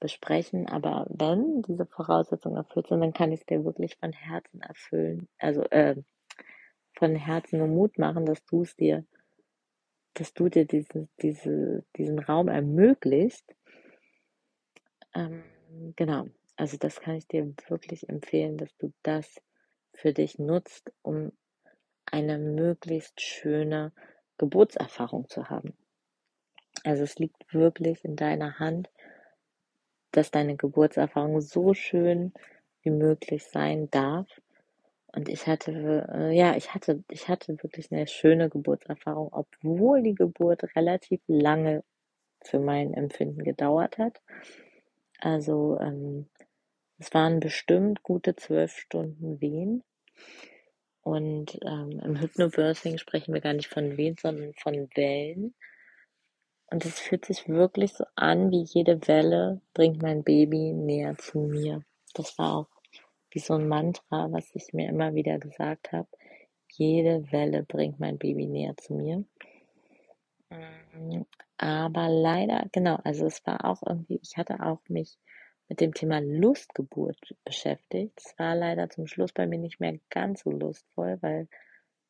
besprechen. 0.01 0.69
Aber 0.69 1.07
wenn 1.11 1.63
diese 1.63 1.87
Voraussetzungen 1.87 2.57
erfüllt 2.57 2.89
sind, 2.89 3.01
dann 3.01 3.13
kann 3.13 3.33
ich 3.33 3.41
es 3.41 3.47
dir 3.47 3.65
wirklich 3.65 3.97
von 3.97 4.13
Herzen 4.13 4.61
erfüllen, 4.63 5.29
also 5.39 5.63
äh, 5.71 5.97
von 6.95 7.15
Herzen 7.15 7.61
und 7.61 7.75
Mut 7.75 7.99
machen, 7.99 8.27
dass 8.27 8.45
du 8.47 8.63
es 8.63 8.75
dir, 8.77 9.05
dass 10.19 10.35
du 10.35 10.49
dir 10.49 10.67
diesen, 10.67 11.09
diese, 11.23 11.85
diesen 11.97 12.19
Raum 12.19 12.49
ermöglicht. 12.49 13.45
Ähm, 15.15 15.45
genau. 15.97 16.27
Also 16.57 16.77
das 16.77 17.01
kann 17.01 17.17
ich 17.17 17.29
dir 17.29 17.55
wirklich 17.69 18.09
empfehlen, 18.09 18.59
dass 18.59 18.77
du 18.79 18.93
das 19.03 19.41
für 19.95 20.13
dich 20.13 20.39
nutzt, 20.39 20.93
um 21.03 21.33
eine 22.07 22.39
möglichst 22.39 23.21
schöne 23.21 23.93
Geburtserfahrung 24.39 25.29
zu 25.29 25.51
haben. 25.51 25.77
Also 26.85 27.05
es 27.05 27.19
liegt 27.19 27.53
wirklich 27.53 28.05
in 28.05 28.17
deiner 28.17 28.59
Hand, 28.59 28.89
dass 30.13 30.31
deine 30.31 30.57
Geburtserfahrung 30.57 31.41
so 31.41 31.75
schön 31.75 32.33
wie 32.83 32.91
möglich 32.91 33.45
sein 33.45 33.91
darf. 33.91 34.29
Und 35.13 35.29
ich 35.29 35.47
hatte, 35.47 36.07
äh, 36.13 36.37
ja, 36.37 36.57
ich 36.57 36.75
hatte, 36.75 37.03
ich 37.11 37.29
hatte 37.29 37.57
wirklich 37.63 37.91
eine 37.91 38.07
schöne 38.07 38.51
Geburtserfahrung, 38.51 39.29
obwohl 39.33 40.03
die 40.03 40.15
Geburt 40.15 40.65
relativ 40.77 41.21
lange 41.27 41.83
für 42.43 42.61
mein 42.61 42.93
Empfinden 42.95 43.43
gedauert 43.43 43.99
hat. 43.99 44.21
Also 45.21 45.79
ähm, 45.81 46.29
es 46.99 47.13
waren 47.15 47.41
bestimmt 47.41 48.03
gute 48.03 48.37
zwölf 48.37 48.77
Stunden 48.77 49.41
Wehen. 49.41 49.83
Und 51.03 51.59
ähm, 51.65 52.01
im 52.05 52.21
Hypnobirthing 52.21 52.99
sprechen 52.99 53.33
wir 53.33 53.41
gar 53.41 53.55
nicht 53.55 53.69
von 53.69 53.97
Wehen, 53.97 54.17
sondern 54.21 54.53
von 54.55 54.89
Wellen. 54.95 55.55
Und 56.71 56.85
es 56.85 56.99
fühlt 57.01 57.25
sich 57.25 57.49
wirklich 57.49 57.95
so 57.95 58.05
an, 58.15 58.51
wie 58.51 58.63
jede 58.63 59.09
Welle 59.09 59.63
bringt 59.73 60.03
mein 60.03 60.23
Baby 60.23 60.73
näher 60.75 61.17
zu 61.17 61.39
mir. 61.39 61.83
Das 62.15 62.37
war 62.39 62.57
auch 62.57 62.78
wie 63.39 63.45
so 63.45 63.55
ein 63.55 63.69
Mantra, 63.69 64.33
was 64.33 64.51
ich 64.53 64.73
mir 64.73 64.89
immer 64.89 65.15
wieder 65.15 65.39
gesagt 65.39 65.93
habe. 65.93 66.09
Jede 66.73 67.31
Welle 67.31 67.63
bringt 67.63 68.01
mein 68.01 68.19
Baby 68.19 68.47
näher 68.47 68.77
zu 68.77 68.95
mir. 68.95 69.25
Mm, 70.51 71.23
aber 71.57 72.09
leider, 72.09 72.67
genau, 72.73 72.97
also 73.05 73.27
es 73.27 73.47
war 73.47 73.65
auch 73.65 73.81
irgendwie, 73.87 74.19
ich 74.21 74.37
hatte 74.37 74.59
auch 74.61 74.81
mich 74.89 75.19
mit 75.69 75.81
dem 75.81 75.95
Thema 75.95 76.21
Lustgeburt 76.21 77.37
beschäftigt. 77.45 78.13
Es 78.17 78.37
war 78.41 78.57
leider 78.57 78.91
zum 78.91 79.07
Schluss 79.07 79.33
bei 79.33 79.47
mir 79.47 79.61
nicht 79.61 79.79
mehr 79.79 80.01
ganz 80.11 80.41
so 80.41 80.51
lustvoll, 80.51 81.19
weil 81.21 81.47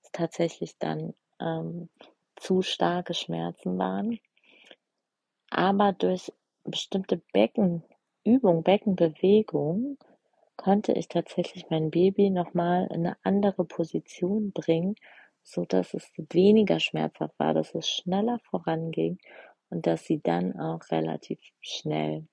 es 0.02 0.10
tatsächlich 0.12 0.78
dann 0.78 1.12
ähm, 1.42 1.90
zu 2.36 2.62
starke 2.62 3.12
Schmerzen 3.12 3.76
waren. 3.76 4.18
Aber 5.50 5.92
durch 5.92 6.32
bestimmte 6.64 7.20
Beckenübung, 7.34 8.62
Beckenbewegung 8.62 9.98
konnte 10.58 10.92
ich 10.92 11.08
tatsächlich 11.08 11.70
mein 11.70 11.90
Baby 11.90 12.28
nochmal 12.28 12.88
in 12.88 13.06
eine 13.06 13.16
andere 13.22 13.64
Position 13.64 14.52
bringen, 14.52 14.96
so 15.42 15.64
dass 15.64 15.94
es 15.94 16.10
weniger 16.16 16.80
schmerzhaft 16.80 17.38
war, 17.38 17.54
dass 17.54 17.74
es 17.74 17.88
schneller 17.88 18.38
voranging 18.50 19.18
und 19.70 19.86
dass 19.86 20.04
sie 20.04 20.20
dann 20.20 20.58
auch 20.60 20.80
relativ 20.90 21.38
schnell 21.62 22.26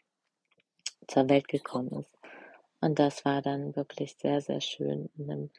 zur 1.07 1.29
Welt 1.29 1.47
gekommen 1.47 1.99
ist. 1.99 2.17
Und 2.81 2.99
das 2.99 3.23
war 3.23 3.41
dann 3.41 3.75
wirklich 3.75 4.15
sehr, 4.15 4.41
sehr 4.41 4.59
schön 4.59 5.09
in 5.17 5.31
einem 5.31 5.49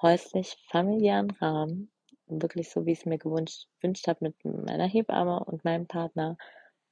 häuslich 0.00 0.56
familiären 0.68 1.30
Rahmen, 1.32 1.90
wirklich 2.26 2.70
so, 2.70 2.86
wie 2.86 2.92
ich 2.92 3.00
es 3.00 3.06
mir 3.06 3.18
gewünscht, 3.18 3.68
gewünscht 3.80 4.06
habe 4.06 4.26
mit 4.26 4.44
meiner 4.44 4.86
Hebamme 4.86 5.44
und 5.44 5.64
meinem 5.64 5.86
Partner 5.86 6.36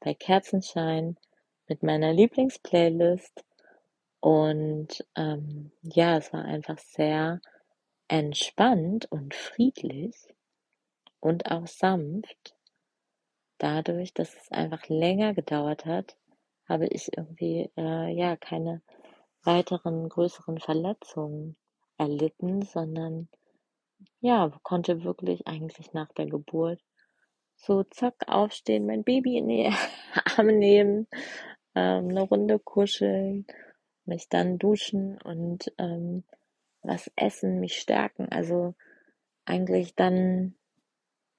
bei 0.01 0.15
Kerzenschein, 0.15 1.17
mit 1.69 1.83
meiner 1.83 2.13
Lieblingsplaylist 2.13 3.45
und 4.21 5.05
ähm, 5.17 5.73
ja, 5.83 6.19
es 6.19 6.33
war 6.33 6.45
einfach 6.45 6.79
sehr 6.79 7.41
entspannt 8.09 9.11
und 9.11 9.35
friedlich 9.35 10.15
und 11.21 11.51
auch 11.51 11.67
sanft. 11.67 12.55
Dadurch, 13.59 14.13
dass 14.15 14.35
es 14.35 14.51
einfach 14.51 14.89
länger 14.89 15.35
gedauert 15.35 15.87
hat, 15.87 16.17
habe 16.69 16.87
ich 16.87 17.17
irgendwie 17.17 17.71
äh, 17.77 18.13
ja 18.13 18.37
keine 18.37 18.83
weiteren 19.43 20.09
größeren 20.09 20.59
Verletzungen 20.59 21.57
erlitten, 21.97 22.63
sondern 22.63 23.29
ja, 24.21 24.51
konnte 24.63 25.05
wirklich 25.05 25.47
eigentlich 25.47 25.93
nach 25.93 26.13
der 26.13 26.27
Geburt 26.27 26.81
so 27.57 27.85
zack 27.85 28.15
aufstehen, 28.27 28.87
mein 28.87 29.05
Baby 29.05 29.37
in 29.37 29.49
die 29.49 29.73
Arme 30.37 30.53
nehmen, 30.53 31.07
ähm, 31.75 32.09
eine 32.09 32.23
Runde 32.23 32.59
kuscheln 32.59 33.47
mich 34.05 34.29
dann 34.29 34.59
duschen 34.59 35.21
und 35.23 35.73
ähm, 35.79 36.25
was 36.83 37.11
essen, 37.17 37.61
mich 37.61 37.77
stärken. 37.77 38.29
Also 38.31 38.75
eigentlich 39.45 39.95
dann 39.95 40.55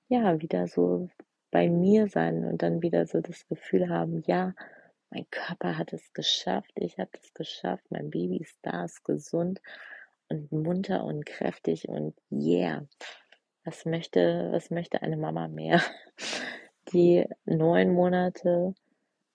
ja 0.07 0.41
wieder 0.41 0.67
so 0.67 1.09
bei 1.51 1.69
mir 1.69 2.07
sein 2.07 2.45
und 2.45 2.61
dann 2.61 2.81
wieder 2.81 3.05
so 3.05 3.21
das 3.21 3.47
Gefühl 3.47 3.89
haben, 3.89 4.23
ja, 4.25 4.53
mein 5.09 5.29
Körper 5.29 5.77
hat 5.77 5.91
es 5.93 6.13
geschafft, 6.13 6.71
ich 6.75 6.97
habe 6.97 7.11
es 7.21 7.33
geschafft, 7.33 7.83
mein 7.89 8.09
Baby 8.09 8.37
ist 8.37 8.57
da, 8.61 8.85
ist 8.85 9.03
gesund 9.03 9.61
und 10.29 10.51
munter 10.51 11.03
und 11.03 11.25
kräftig 11.25 11.89
und 11.89 12.15
yeah. 12.31 12.87
Was 13.63 13.85
möchte, 13.85 14.49
was 14.51 14.71
möchte 14.71 15.01
eine 15.01 15.17
Mama 15.17 15.47
mehr? 15.47 15.81
Die 16.93 17.25
neun 17.45 17.93
Monate 17.93 18.73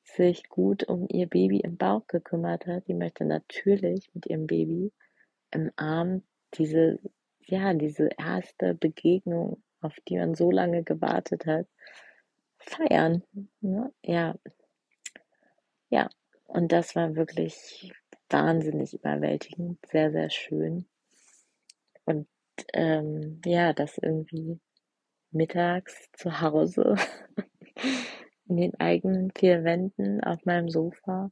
sich 0.07 0.49
gut 0.49 0.85
um 0.85 1.07
ihr 1.11 1.29
Baby 1.29 1.61
im 1.61 1.77
Bauch 1.77 2.07
gekümmert 2.07 2.67
hat, 2.67 2.87
die 2.89 2.95
möchte 2.95 3.25
natürlich 3.25 4.09
mit 4.15 4.27
ihrem 4.27 4.47
Baby 4.47 4.93
im 5.51 5.71
Arm 5.77 6.23
diese, 6.55 6.99
ja, 7.41 7.75
diese 7.75 8.09
erste 8.17 8.75
Begegnung, 8.75 9.63
auf 9.81 9.95
die 10.09 10.17
man 10.17 10.35
so 10.35 10.51
lange 10.51 10.85
gewartet 10.85 11.47
hat, 11.47 11.67
feiern. 12.59 13.23
Ne? 13.61 13.93
Ja. 14.03 14.37
Ja. 15.91 16.09
Und 16.47 16.71
das 16.73 16.95
war 16.95 17.17
wirklich 17.17 17.93
wahnsinnig 18.31 18.95
überwältigend, 18.95 19.85
sehr, 19.87 20.13
sehr 20.13 20.31
schön. 20.31 20.87
Und 22.05 22.29
ähm, 22.73 23.41
ja, 23.45 23.73
das 23.73 23.99
irgendwie 23.99 24.61
mittags 25.33 26.09
zu 26.13 26.41
Hause 26.41 26.97
in 28.49 28.57
den 28.57 28.75
eigenen 28.81 29.31
vier 29.33 29.65
Wänden 29.65 30.23
auf 30.23 30.45
meinem 30.45 30.69
Sofa 30.69 31.31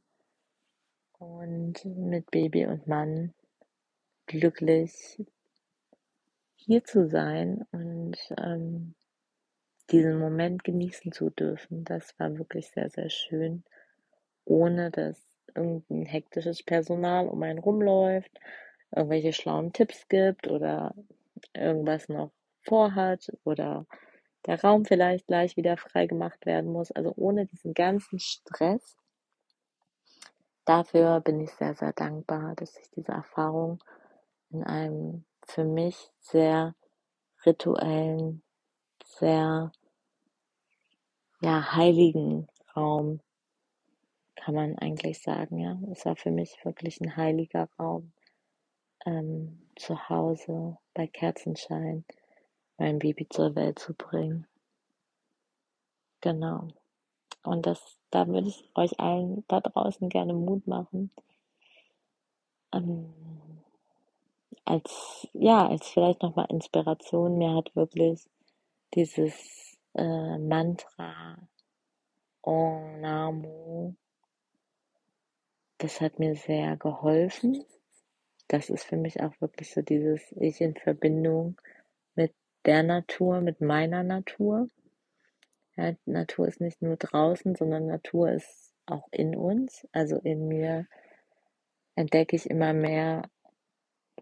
und 1.17 1.83
mit 1.85 2.29
Baby 2.31 2.65
und 2.65 2.87
Mann 2.87 3.33
glücklich 4.27 5.23
hier 6.55 6.83
zu 6.83 7.07
sein 7.07 7.65
und 7.71 8.17
ähm, 8.37 8.95
diesen 9.91 10.19
Moment 10.19 10.63
genießen 10.63 11.11
zu 11.11 11.29
dürfen. 11.29 11.83
Das 11.85 12.17
war 12.19 12.37
wirklich 12.37 12.69
sehr, 12.69 12.89
sehr 12.89 13.09
schön, 13.09 13.63
ohne 14.45 14.91
dass 14.91 15.21
irgendein 15.53 16.05
hektisches 16.05 16.63
Personal 16.63 17.27
um 17.27 17.41
einen 17.43 17.59
rumläuft, 17.59 18.31
irgendwelche 18.95 19.33
schlauen 19.33 19.73
Tipps 19.73 20.07
gibt 20.07 20.47
oder 20.47 20.93
irgendwas 21.53 22.09
noch 22.09 22.31
vorhat 22.61 23.31
oder 23.43 23.85
der 24.45 24.61
Raum 24.61 24.85
vielleicht 24.85 25.27
gleich 25.27 25.57
wieder 25.57 25.77
frei 25.77 26.07
gemacht 26.07 26.45
werden 26.45 26.71
muss. 26.71 26.91
Also 26.91 27.13
ohne 27.15 27.45
diesen 27.45 27.73
ganzen 27.73 28.19
Stress. 28.19 28.97
Dafür 30.65 31.21
bin 31.21 31.39
ich 31.41 31.51
sehr, 31.51 31.75
sehr 31.75 31.93
dankbar, 31.93 32.55
dass 32.55 32.77
ich 32.77 32.89
diese 32.91 33.11
Erfahrung 33.11 33.83
in 34.49 34.63
einem 34.63 35.25
für 35.47 35.63
mich 35.63 36.11
sehr 36.19 36.75
rituellen, 37.45 38.41
sehr 39.03 39.71
ja, 41.41 41.75
heiligen 41.75 42.47
Raum, 42.75 43.19
kann 44.35 44.55
man 44.55 44.77
eigentlich 44.77 45.21
sagen, 45.21 45.59
ja. 45.59 45.77
Es 45.91 46.05
war 46.05 46.15
für 46.15 46.31
mich 46.31 46.57
wirklich 46.63 46.99
ein 47.01 47.15
heiliger 47.15 47.69
Raum. 47.79 48.11
Ähm, 49.05 49.61
zu 49.75 50.09
Hause 50.09 50.77
bei 50.93 51.05
Kerzenschein 51.05 52.05
mein 52.77 52.99
Baby 52.99 53.27
zur 53.29 53.55
Welt 53.55 53.79
zu 53.79 53.93
bringen. 53.93 54.47
Genau. 56.21 56.67
Und 57.43 57.65
das, 57.65 57.79
da 58.09 58.27
würde 58.27 58.47
ich 58.47 58.69
euch 58.75 58.99
allen 58.99 59.43
da 59.47 59.59
draußen 59.61 60.09
gerne 60.09 60.33
Mut 60.33 60.67
machen. 60.67 61.11
Ähm, 62.73 63.13
als, 64.65 65.27
ja, 65.33 65.67
als 65.67 65.87
vielleicht 65.87 66.23
nochmal 66.23 66.47
Inspiration. 66.49 67.37
Mir 67.37 67.55
hat 67.55 67.75
wirklich 67.75 68.27
dieses 68.93 69.77
äh, 69.93 70.37
Mantra 70.39 71.37
Om 72.41 73.01
Namo, 73.01 73.95
das 75.79 75.99
hat 75.99 76.19
mir 76.19 76.35
sehr 76.35 76.77
geholfen. 76.77 77.63
das 78.47 78.69
ist 78.69 78.85
für 78.85 78.97
mich 78.97 79.21
auch 79.21 79.33
wirklich 79.41 79.73
so 79.73 79.81
dieses 79.81 80.31
Ich 80.33 80.61
in 80.61 80.75
Verbindung 80.75 81.59
der 82.65 82.83
Natur, 82.83 83.41
mit 83.41 83.61
meiner 83.61 84.03
Natur. 84.03 84.67
Ja, 85.77 85.93
Natur 86.05 86.47
ist 86.47 86.61
nicht 86.61 86.81
nur 86.81 86.97
draußen, 86.97 87.55
sondern 87.55 87.87
Natur 87.87 88.31
ist 88.31 88.73
auch 88.85 89.07
in 89.11 89.35
uns. 89.35 89.87
Also 89.91 90.17
in 90.17 90.47
mir 90.47 90.87
entdecke 91.95 92.35
ich 92.35 92.49
immer 92.49 92.73
mehr, 92.73 93.29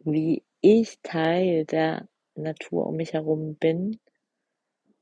wie 0.04 0.44
ich 0.62 1.00
Teil 1.02 1.66
der 1.66 2.08
Natur 2.36 2.88
um 2.88 2.96
mich 2.96 3.14
herum 3.14 3.56
bin. 3.56 4.00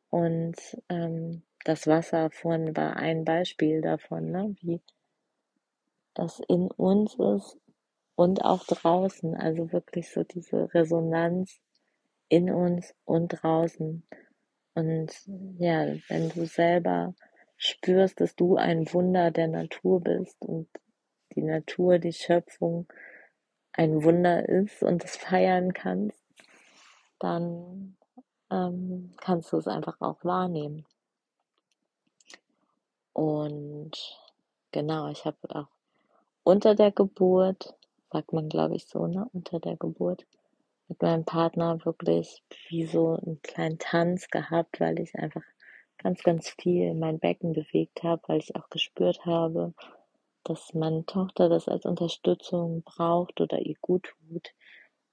Und 0.09 0.55
ähm, 0.89 1.43
das 1.63 1.87
Wasser 1.87 2.31
vorhin 2.31 2.75
war 2.75 2.97
ein 2.97 3.23
Beispiel 3.23 3.81
davon, 3.81 4.31
ne? 4.31 4.55
wie 4.61 4.81
das 6.13 6.41
in 6.47 6.69
uns 6.69 7.15
ist 7.15 7.57
und 8.15 8.43
auch 8.43 8.65
draußen. 8.65 9.35
Also 9.35 9.71
wirklich 9.71 10.11
so 10.11 10.23
diese 10.23 10.73
Resonanz 10.73 11.61
in 12.31 12.49
uns 12.49 12.95
und 13.03 13.27
draußen. 13.27 14.03
Und 14.73 15.11
ja, 15.59 15.85
wenn 16.07 16.29
du 16.29 16.45
selber 16.45 17.13
spürst, 17.57 18.21
dass 18.21 18.37
du 18.37 18.55
ein 18.55 18.91
Wunder 18.93 19.31
der 19.31 19.49
Natur 19.49 19.99
bist 19.99 20.37
und 20.39 20.69
die 21.35 21.41
Natur, 21.41 21.99
die 21.99 22.13
Schöpfung 22.13 22.87
ein 23.73 24.01
Wunder 24.05 24.47
ist 24.47 24.81
und 24.81 25.03
es 25.03 25.17
feiern 25.17 25.73
kannst, 25.73 26.23
dann 27.19 27.97
ähm, 28.49 29.11
kannst 29.17 29.51
du 29.51 29.57
es 29.57 29.67
einfach 29.67 29.99
auch 29.99 30.23
wahrnehmen. 30.23 30.85
Und 33.11 33.91
genau, 34.71 35.09
ich 35.09 35.25
habe 35.25 35.37
auch 35.49 35.67
unter 36.43 36.75
der 36.75 36.91
Geburt, 36.91 37.75
sagt 38.09 38.31
man 38.31 38.47
glaube 38.47 38.77
ich 38.77 38.87
so, 38.87 39.05
ne, 39.05 39.27
unter 39.33 39.59
der 39.59 39.75
Geburt, 39.75 40.25
mit 40.91 41.01
meinem 41.01 41.23
Partner 41.23 41.85
wirklich 41.85 42.43
wie 42.67 42.85
so 42.85 43.15
einen 43.15 43.41
kleinen 43.41 43.79
Tanz 43.79 44.27
gehabt, 44.27 44.81
weil 44.81 44.99
ich 44.99 45.15
einfach 45.15 45.43
ganz, 45.97 46.21
ganz 46.21 46.49
viel 46.49 46.93
mein 46.95 47.17
Becken 47.17 47.53
bewegt 47.53 48.03
habe, 48.03 48.21
weil 48.27 48.39
ich 48.39 48.57
auch 48.57 48.69
gespürt 48.69 49.25
habe, 49.25 49.73
dass 50.43 50.73
meine 50.73 51.05
Tochter 51.05 51.47
das 51.47 51.69
als 51.69 51.85
Unterstützung 51.85 52.83
braucht 52.83 53.39
oder 53.39 53.59
ihr 53.59 53.77
gut 53.79 54.11
tut, 54.27 54.53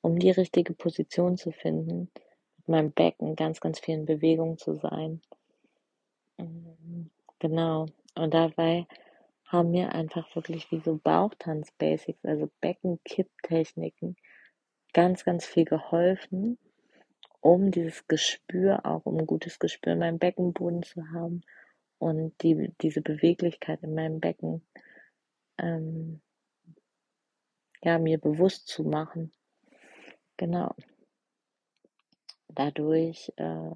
um 0.01 0.19
die 0.19 0.33
richtige 0.33 0.75
Position 0.75 1.37
zu 1.37 1.53
finden, 1.53 2.11
mit 2.57 2.69
meinem 2.69 2.91
Becken 2.91 3.37
ganz, 3.37 3.61
ganz 3.61 3.79
viel 3.79 3.95
in 3.95 4.05
Bewegung 4.05 4.59
zu 4.59 4.75
sein. 4.75 5.23
Mhm, 6.39 7.09
genau. 7.39 7.87
Und 8.17 8.35
dabei 8.35 8.89
haben 9.45 9.71
mir 9.71 9.93
einfach 9.95 10.35
wirklich 10.35 10.73
wie 10.73 10.81
so 10.81 10.97
Bauchtanz-Basics, 10.97 12.25
also 12.25 12.51
Beckenkipptechniken, 12.61 14.17
ganz, 14.93 15.25
ganz 15.25 15.47
viel 15.47 15.65
geholfen, 15.65 16.59
um 17.41 17.71
dieses 17.71 18.07
Gespür 18.09 18.85
auch, 18.85 19.07
um 19.07 19.19
ein 19.19 19.27
gutes 19.27 19.59
Gespür 19.59 19.93
in 19.93 20.01
meinem 20.01 20.19
Beckenboden 20.19 20.83
zu 20.83 21.11
haben 21.13 21.43
und 21.99 22.41
die, 22.43 22.73
diese 22.81 23.01
Beweglichkeit 23.01 23.83
in 23.83 23.95
meinem 23.95 24.21
Becken 24.21 24.67
ähm, 25.59 26.21
ja, 27.83 27.99
mir 27.99 28.19
bewusst 28.19 28.69
zu 28.69 28.85
machen. 28.85 29.33
Genau. 30.37 30.75
Dadurch 32.49 33.33
äh, 33.37 33.71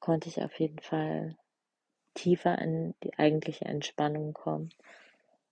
konnte 0.00 0.28
ich 0.28 0.42
auf 0.42 0.58
jeden 0.58 0.80
Fall 0.80 1.36
tiefer 2.14 2.58
in 2.58 2.94
die 3.02 3.16
eigentliche 3.18 3.66
Entspannung 3.66 4.32
kommen. 4.32 4.70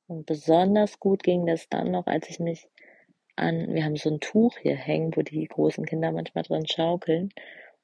Und 0.07 0.27
besonders 0.27 1.01
gut 1.01 1.23
ging 1.23 1.47
das 1.47 1.69
dann 1.69 1.91
noch, 1.91 2.07
als 2.07 2.29
ich 2.29 2.41
mich 2.41 2.69
an, 3.37 3.75
wir 3.75 3.85
haben 3.85 3.97
so 3.97 4.11
ein 4.11 4.21
Tuch 4.21 4.57
hier 4.59 4.77
hängen, 4.77 5.17
wo 5.17 5.23
die 5.23 5.47
großen 5.47 5.87
Kinder 5.87 6.13
manchmal 6.13 6.45
drin 6.45 6.67
schaukeln. 6.67 7.31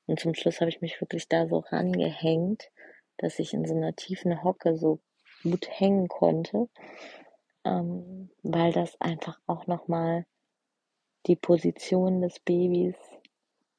Und 0.06 0.20
zum 0.20 0.34
Schluss 0.34 0.60
habe 0.60 0.70
ich 0.70 0.80
mich 0.80 1.00
wirklich 1.00 1.28
da 1.28 1.46
so 1.46 1.58
rangehängt, 1.58 2.70
dass 3.18 3.38
ich 3.38 3.54
in 3.54 3.64
so 3.66 3.74
einer 3.74 3.94
tiefen 3.94 4.42
Hocke 4.42 4.76
so 4.76 5.00
gut 5.42 5.68
hängen 5.70 6.08
konnte, 6.08 6.68
ähm, 7.64 8.30
weil 8.42 8.72
das 8.72 9.00
einfach 9.00 9.38
auch 9.46 9.66
nochmal 9.66 10.26
die 11.26 11.36
Position 11.36 12.22
des 12.22 12.40
Babys 12.40 12.96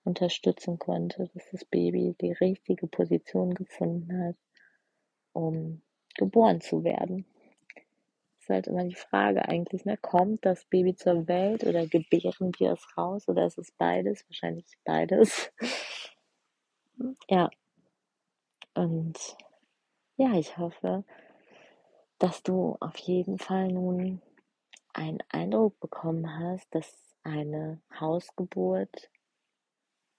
unterstützen 0.03 0.79
konnte, 0.79 1.29
dass 1.33 1.49
das 1.51 1.65
Baby 1.65 2.15
die 2.19 2.33
richtige 2.33 2.87
Position 2.87 3.53
gefunden 3.53 4.27
hat, 4.27 4.35
um 5.33 5.81
geboren 6.15 6.61
zu 6.61 6.83
werden. 6.83 7.25
Ist 8.41 8.49
halt 8.49 8.65
immer 8.65 8.83
die 8.85 8.95
Frage 8.95 9.47
eigentlich, 9.47 9.85
ne? 9.85 9.97
Kommt 9.97 10.43
das 10.47 10.65
Baby 10.65 10.95
zur 10.95 11.27
Welt 11.27 11.63
oder 11.63 11.85
gebären 11.85 12.51
wir 12.57 12.71
es 12.71 12.97
raus 12.97 13.27
oder 13.27 13.45
ist 13.45 13.59
es 13.59 13.71
beides? 13.71 14.27
Wahrscheinlich 14.27 14.65
beides. 14.83 15.51
ja. 17.29 17.51
Und 18.73 19.15
ja, 20.17 20.33
ich 20.33 20.57
hoffe, 20.57 21.03
dass 22.17 22.41
du 22.41 22.77
auf 22.79 22.97
jeden 22.97 23.37
Fall 23.37 23.67
nun 23.67 24.23
einen 24.93 25.19
Eindruck 25.29 25.79
bekommen 25.79 26.39
hast, 26.39 26.73
dass 26.73 27.15
eine 27.21 27.79
Hausgeburt 27.99 29.11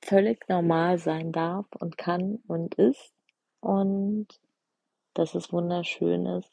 völlig 0.01 0.49
normal 0.49 0.99
sein 0.99 1.33
darf 1.33 1.67
und 1.81 1.99
kann 1.99 2.37
und 2.47 2.77
ist 2.77 3.13
und 3.59 4.29
dass 5.15 5.35
es 5.35 5.53
wunderschön 5.53 6.25
ist, 6.27 6.53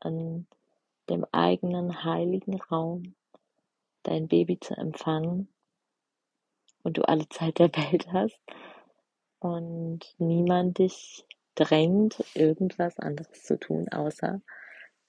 an 0.00 0.46
dem 1.10 1.26
eigenen 1.32 2.04
heiligen 2.04 2.60
Raum 2.60 3.14
dein 4.02 4.28
Baby 4.28 4.58
zu 4.58 4.76
empfangen 4.76 5.48
und 6.82 6.96
du 6.96 7.02
alle 7.02 7.28
Zeit 7.28 7.58
der 7.58 7.74
Welt 7.76 8.12
hast 8.12 8.40
und 9.40 10.14
niemand 10.18 10.78
dich 10.78 11.26
drängt, 11.54 12.24
irgendwas 12.34 12.98
anderes 12.98 13.42
zu 13.42 13.58
tun, 13.58 13.88
außer 13.90 14.40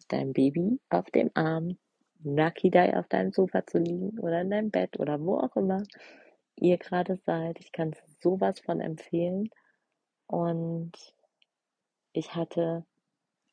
dein 0.09 0.33
Baby 0.33 0.79
auf 0.89 1.09
dem 1.11 1.31
Arm, 1.33 1.77
Nakidai 2.23 2.97
auf 2.97 3.07
deinem 3.07 3.31
Sofa 3.31 3.65
zu 3.65 3.79
liegen 3.79 4.19
oder 4.19 4.41
in 4.41 4.51
deinem 4.51 4.69
Bett 4.69 4.99
oder 4.99 5.19
wo 5.19 5.37
auch 5.37 5.55
immer 5.55 5.83
ihr 6.55 6.77
gerade 6.77 7.15
seid. 7.25 7.59
Ich 7.59 7.71
kann 7.71 7.95
sowas 8.19 8.59
von 8.59 8.79
empfehlen. 8.79 9.49
Und 10.27 10.91
ich 12.13 12.35
hatte 12.35 12.85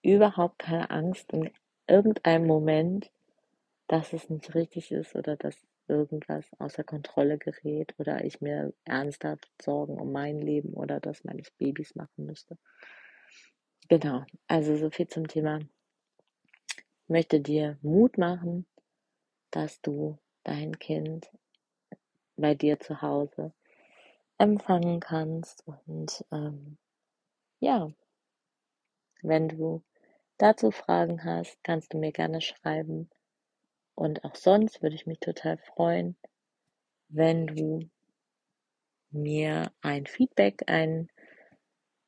überhaupt 0.03 0.59
keine 0.59 0.91
Angst 0.91 1.33
in 1.33 1.51
irgendeinem 1.88 2.46
Moment, 2.46 3.11
dass 3.88 4.12
es 4.12 4.29
nicht 4.31 4.55
richtig 4.55 4.92
ist 4.92 5.14
oder 5.14 5.37
dass 5.37 5.57
irgendwas 5.88 6.46
außer 6.59 6.85
Kontrolle 6.85 7.38
gerät 7.38 7.94
oder 7.98 8.24
ich 8.24 8.40
mir 8.40 8.74
ernsthaft 8.85 9.51
Sorgen 9.61 9.98
um 9.98 10.12
mein 10.12 10.38
Leben 10.38 10.74
oder 10.74 11.01
das 11.01 11.24
meines 11.24 11.51
Babys 11.53 11.94
machen 11.94 12.27
müsste. 12.27 12.59
Genau, 13.88 14.24
also 14.46 14.77
so 14.77 14.90
viel 14.90 15.09
zum 15.09 15.27
Thema. 15.29 15.61
Ich 16.68 17.09
möchte 17.09 17.40
dir 17.40 17.79
Mut 17.81 18.18
machen, 18.18 18.66
dass 19.51 19.81
du 19.81 20.18
dein 20.44 20.79
Kind 20.79 21.31
bei 22.37 22.55
dir 22.55 22.79
zu 22.79 23.01
Hause 23.01 23.53
empfangen 24.37 25.01
kannst. 25.01 25.66
Und 25.66 26.24
ähm, 26.31 26.77
ja, 27.61 27.90
wenn 29.22 29.48
du 29.48 29.83
dazu 30.38 30.70
Fragen 30.70 31.24
hast, 31.24 31.62
kannst 31.62 31.92
du 31.92 31.98
mir 31.98 32.12
gerne 32.12 32.40
schreiben. 32.40 33.11
Und 33.94 34.24
auch 34.24 34.37
sonst 34.37 34.83
würde 34.83 34.94
ich 34.94 35.07
mich 35.07 35.18
total 35.20 35.59
freuen, 35.59 36.16
wenn 37.09 37.46
du 37.46 37.90
mir 39.11 39.72
ein 39.81 40.07
Feedback, 40.07 40.62
ein, 40.66 41.09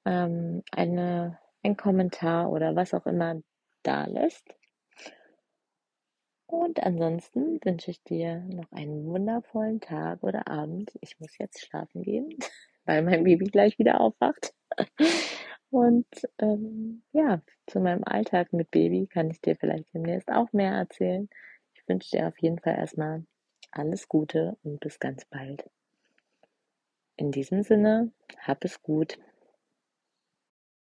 ähm, 0.05 0.63
eine, 0.73 1.39
ein 1.63 1.77
Kommentar 1.77 2.51
oder 2.51 2.77
was 2.77 2.95
auch 2.95 3.07
immer 3.07 3.43
da 3.83 4.07
lässt. 4.07 4.45
Und 6.47 6.83
ansonsten 6.83 7.61
wünsche 7.65 7.93
ich 7.93 8.03
dir 8.03 8.41
noch 8.49 8.71
einen 8.73 9.05
wundervollen 9.07 9.81
Tag 9.81 10.23
oder 10.23 10.49
Abend. 10.49 10.91
Ich 11.01 11.19
muss 11.21 11.39
jetzt 11.39 11.65
schlafen 11.65 12.03
gehen, 12.03 12.29
weil 12.85 13.03
mein 13.03 13.25
Baby 13.25 13.45
gleich 13.47 13.79
wieder 13.79 14.01
aufwacht. 14.01 14.53
Und 15.71 16.07
ähm, 16.39 17.03
ja, 17.13 17.43
zu 17.67 17.81
meinem 17.81 18.05
Alltag 18.05 18.53
mit 18.53 18.71
Baby 18.71 19.07
kann 19.07 19.31
ich 19.31 19.41
dir 19.41 19.57
vielleicht 19.57 19.93
demnächst 19.95 20.31
auch 20.31 20.53
mehr 20.53 20.73
erzählen. 20.73 21.29
Ich 21.75 21.89
wünsche 21.89 22.11
dir 22.11 22.29
auf 22.29 22.39
jeden 22.39 22.59
Fall 22.59 22.77
erstmal 22.77 23.25
alles 23.73 24.09
Gute 24.09 24.57
und 24.63 24.81
bis 24.81 24.99
ganz 24.99 25.25
bald. 25.25 25.65
In 27.17 27.31
diesem 27.31 27.63
Sinne, 27.63 28.11
hab 28.39 28.65
es 28.65 28.83
gut. 28.83 29.17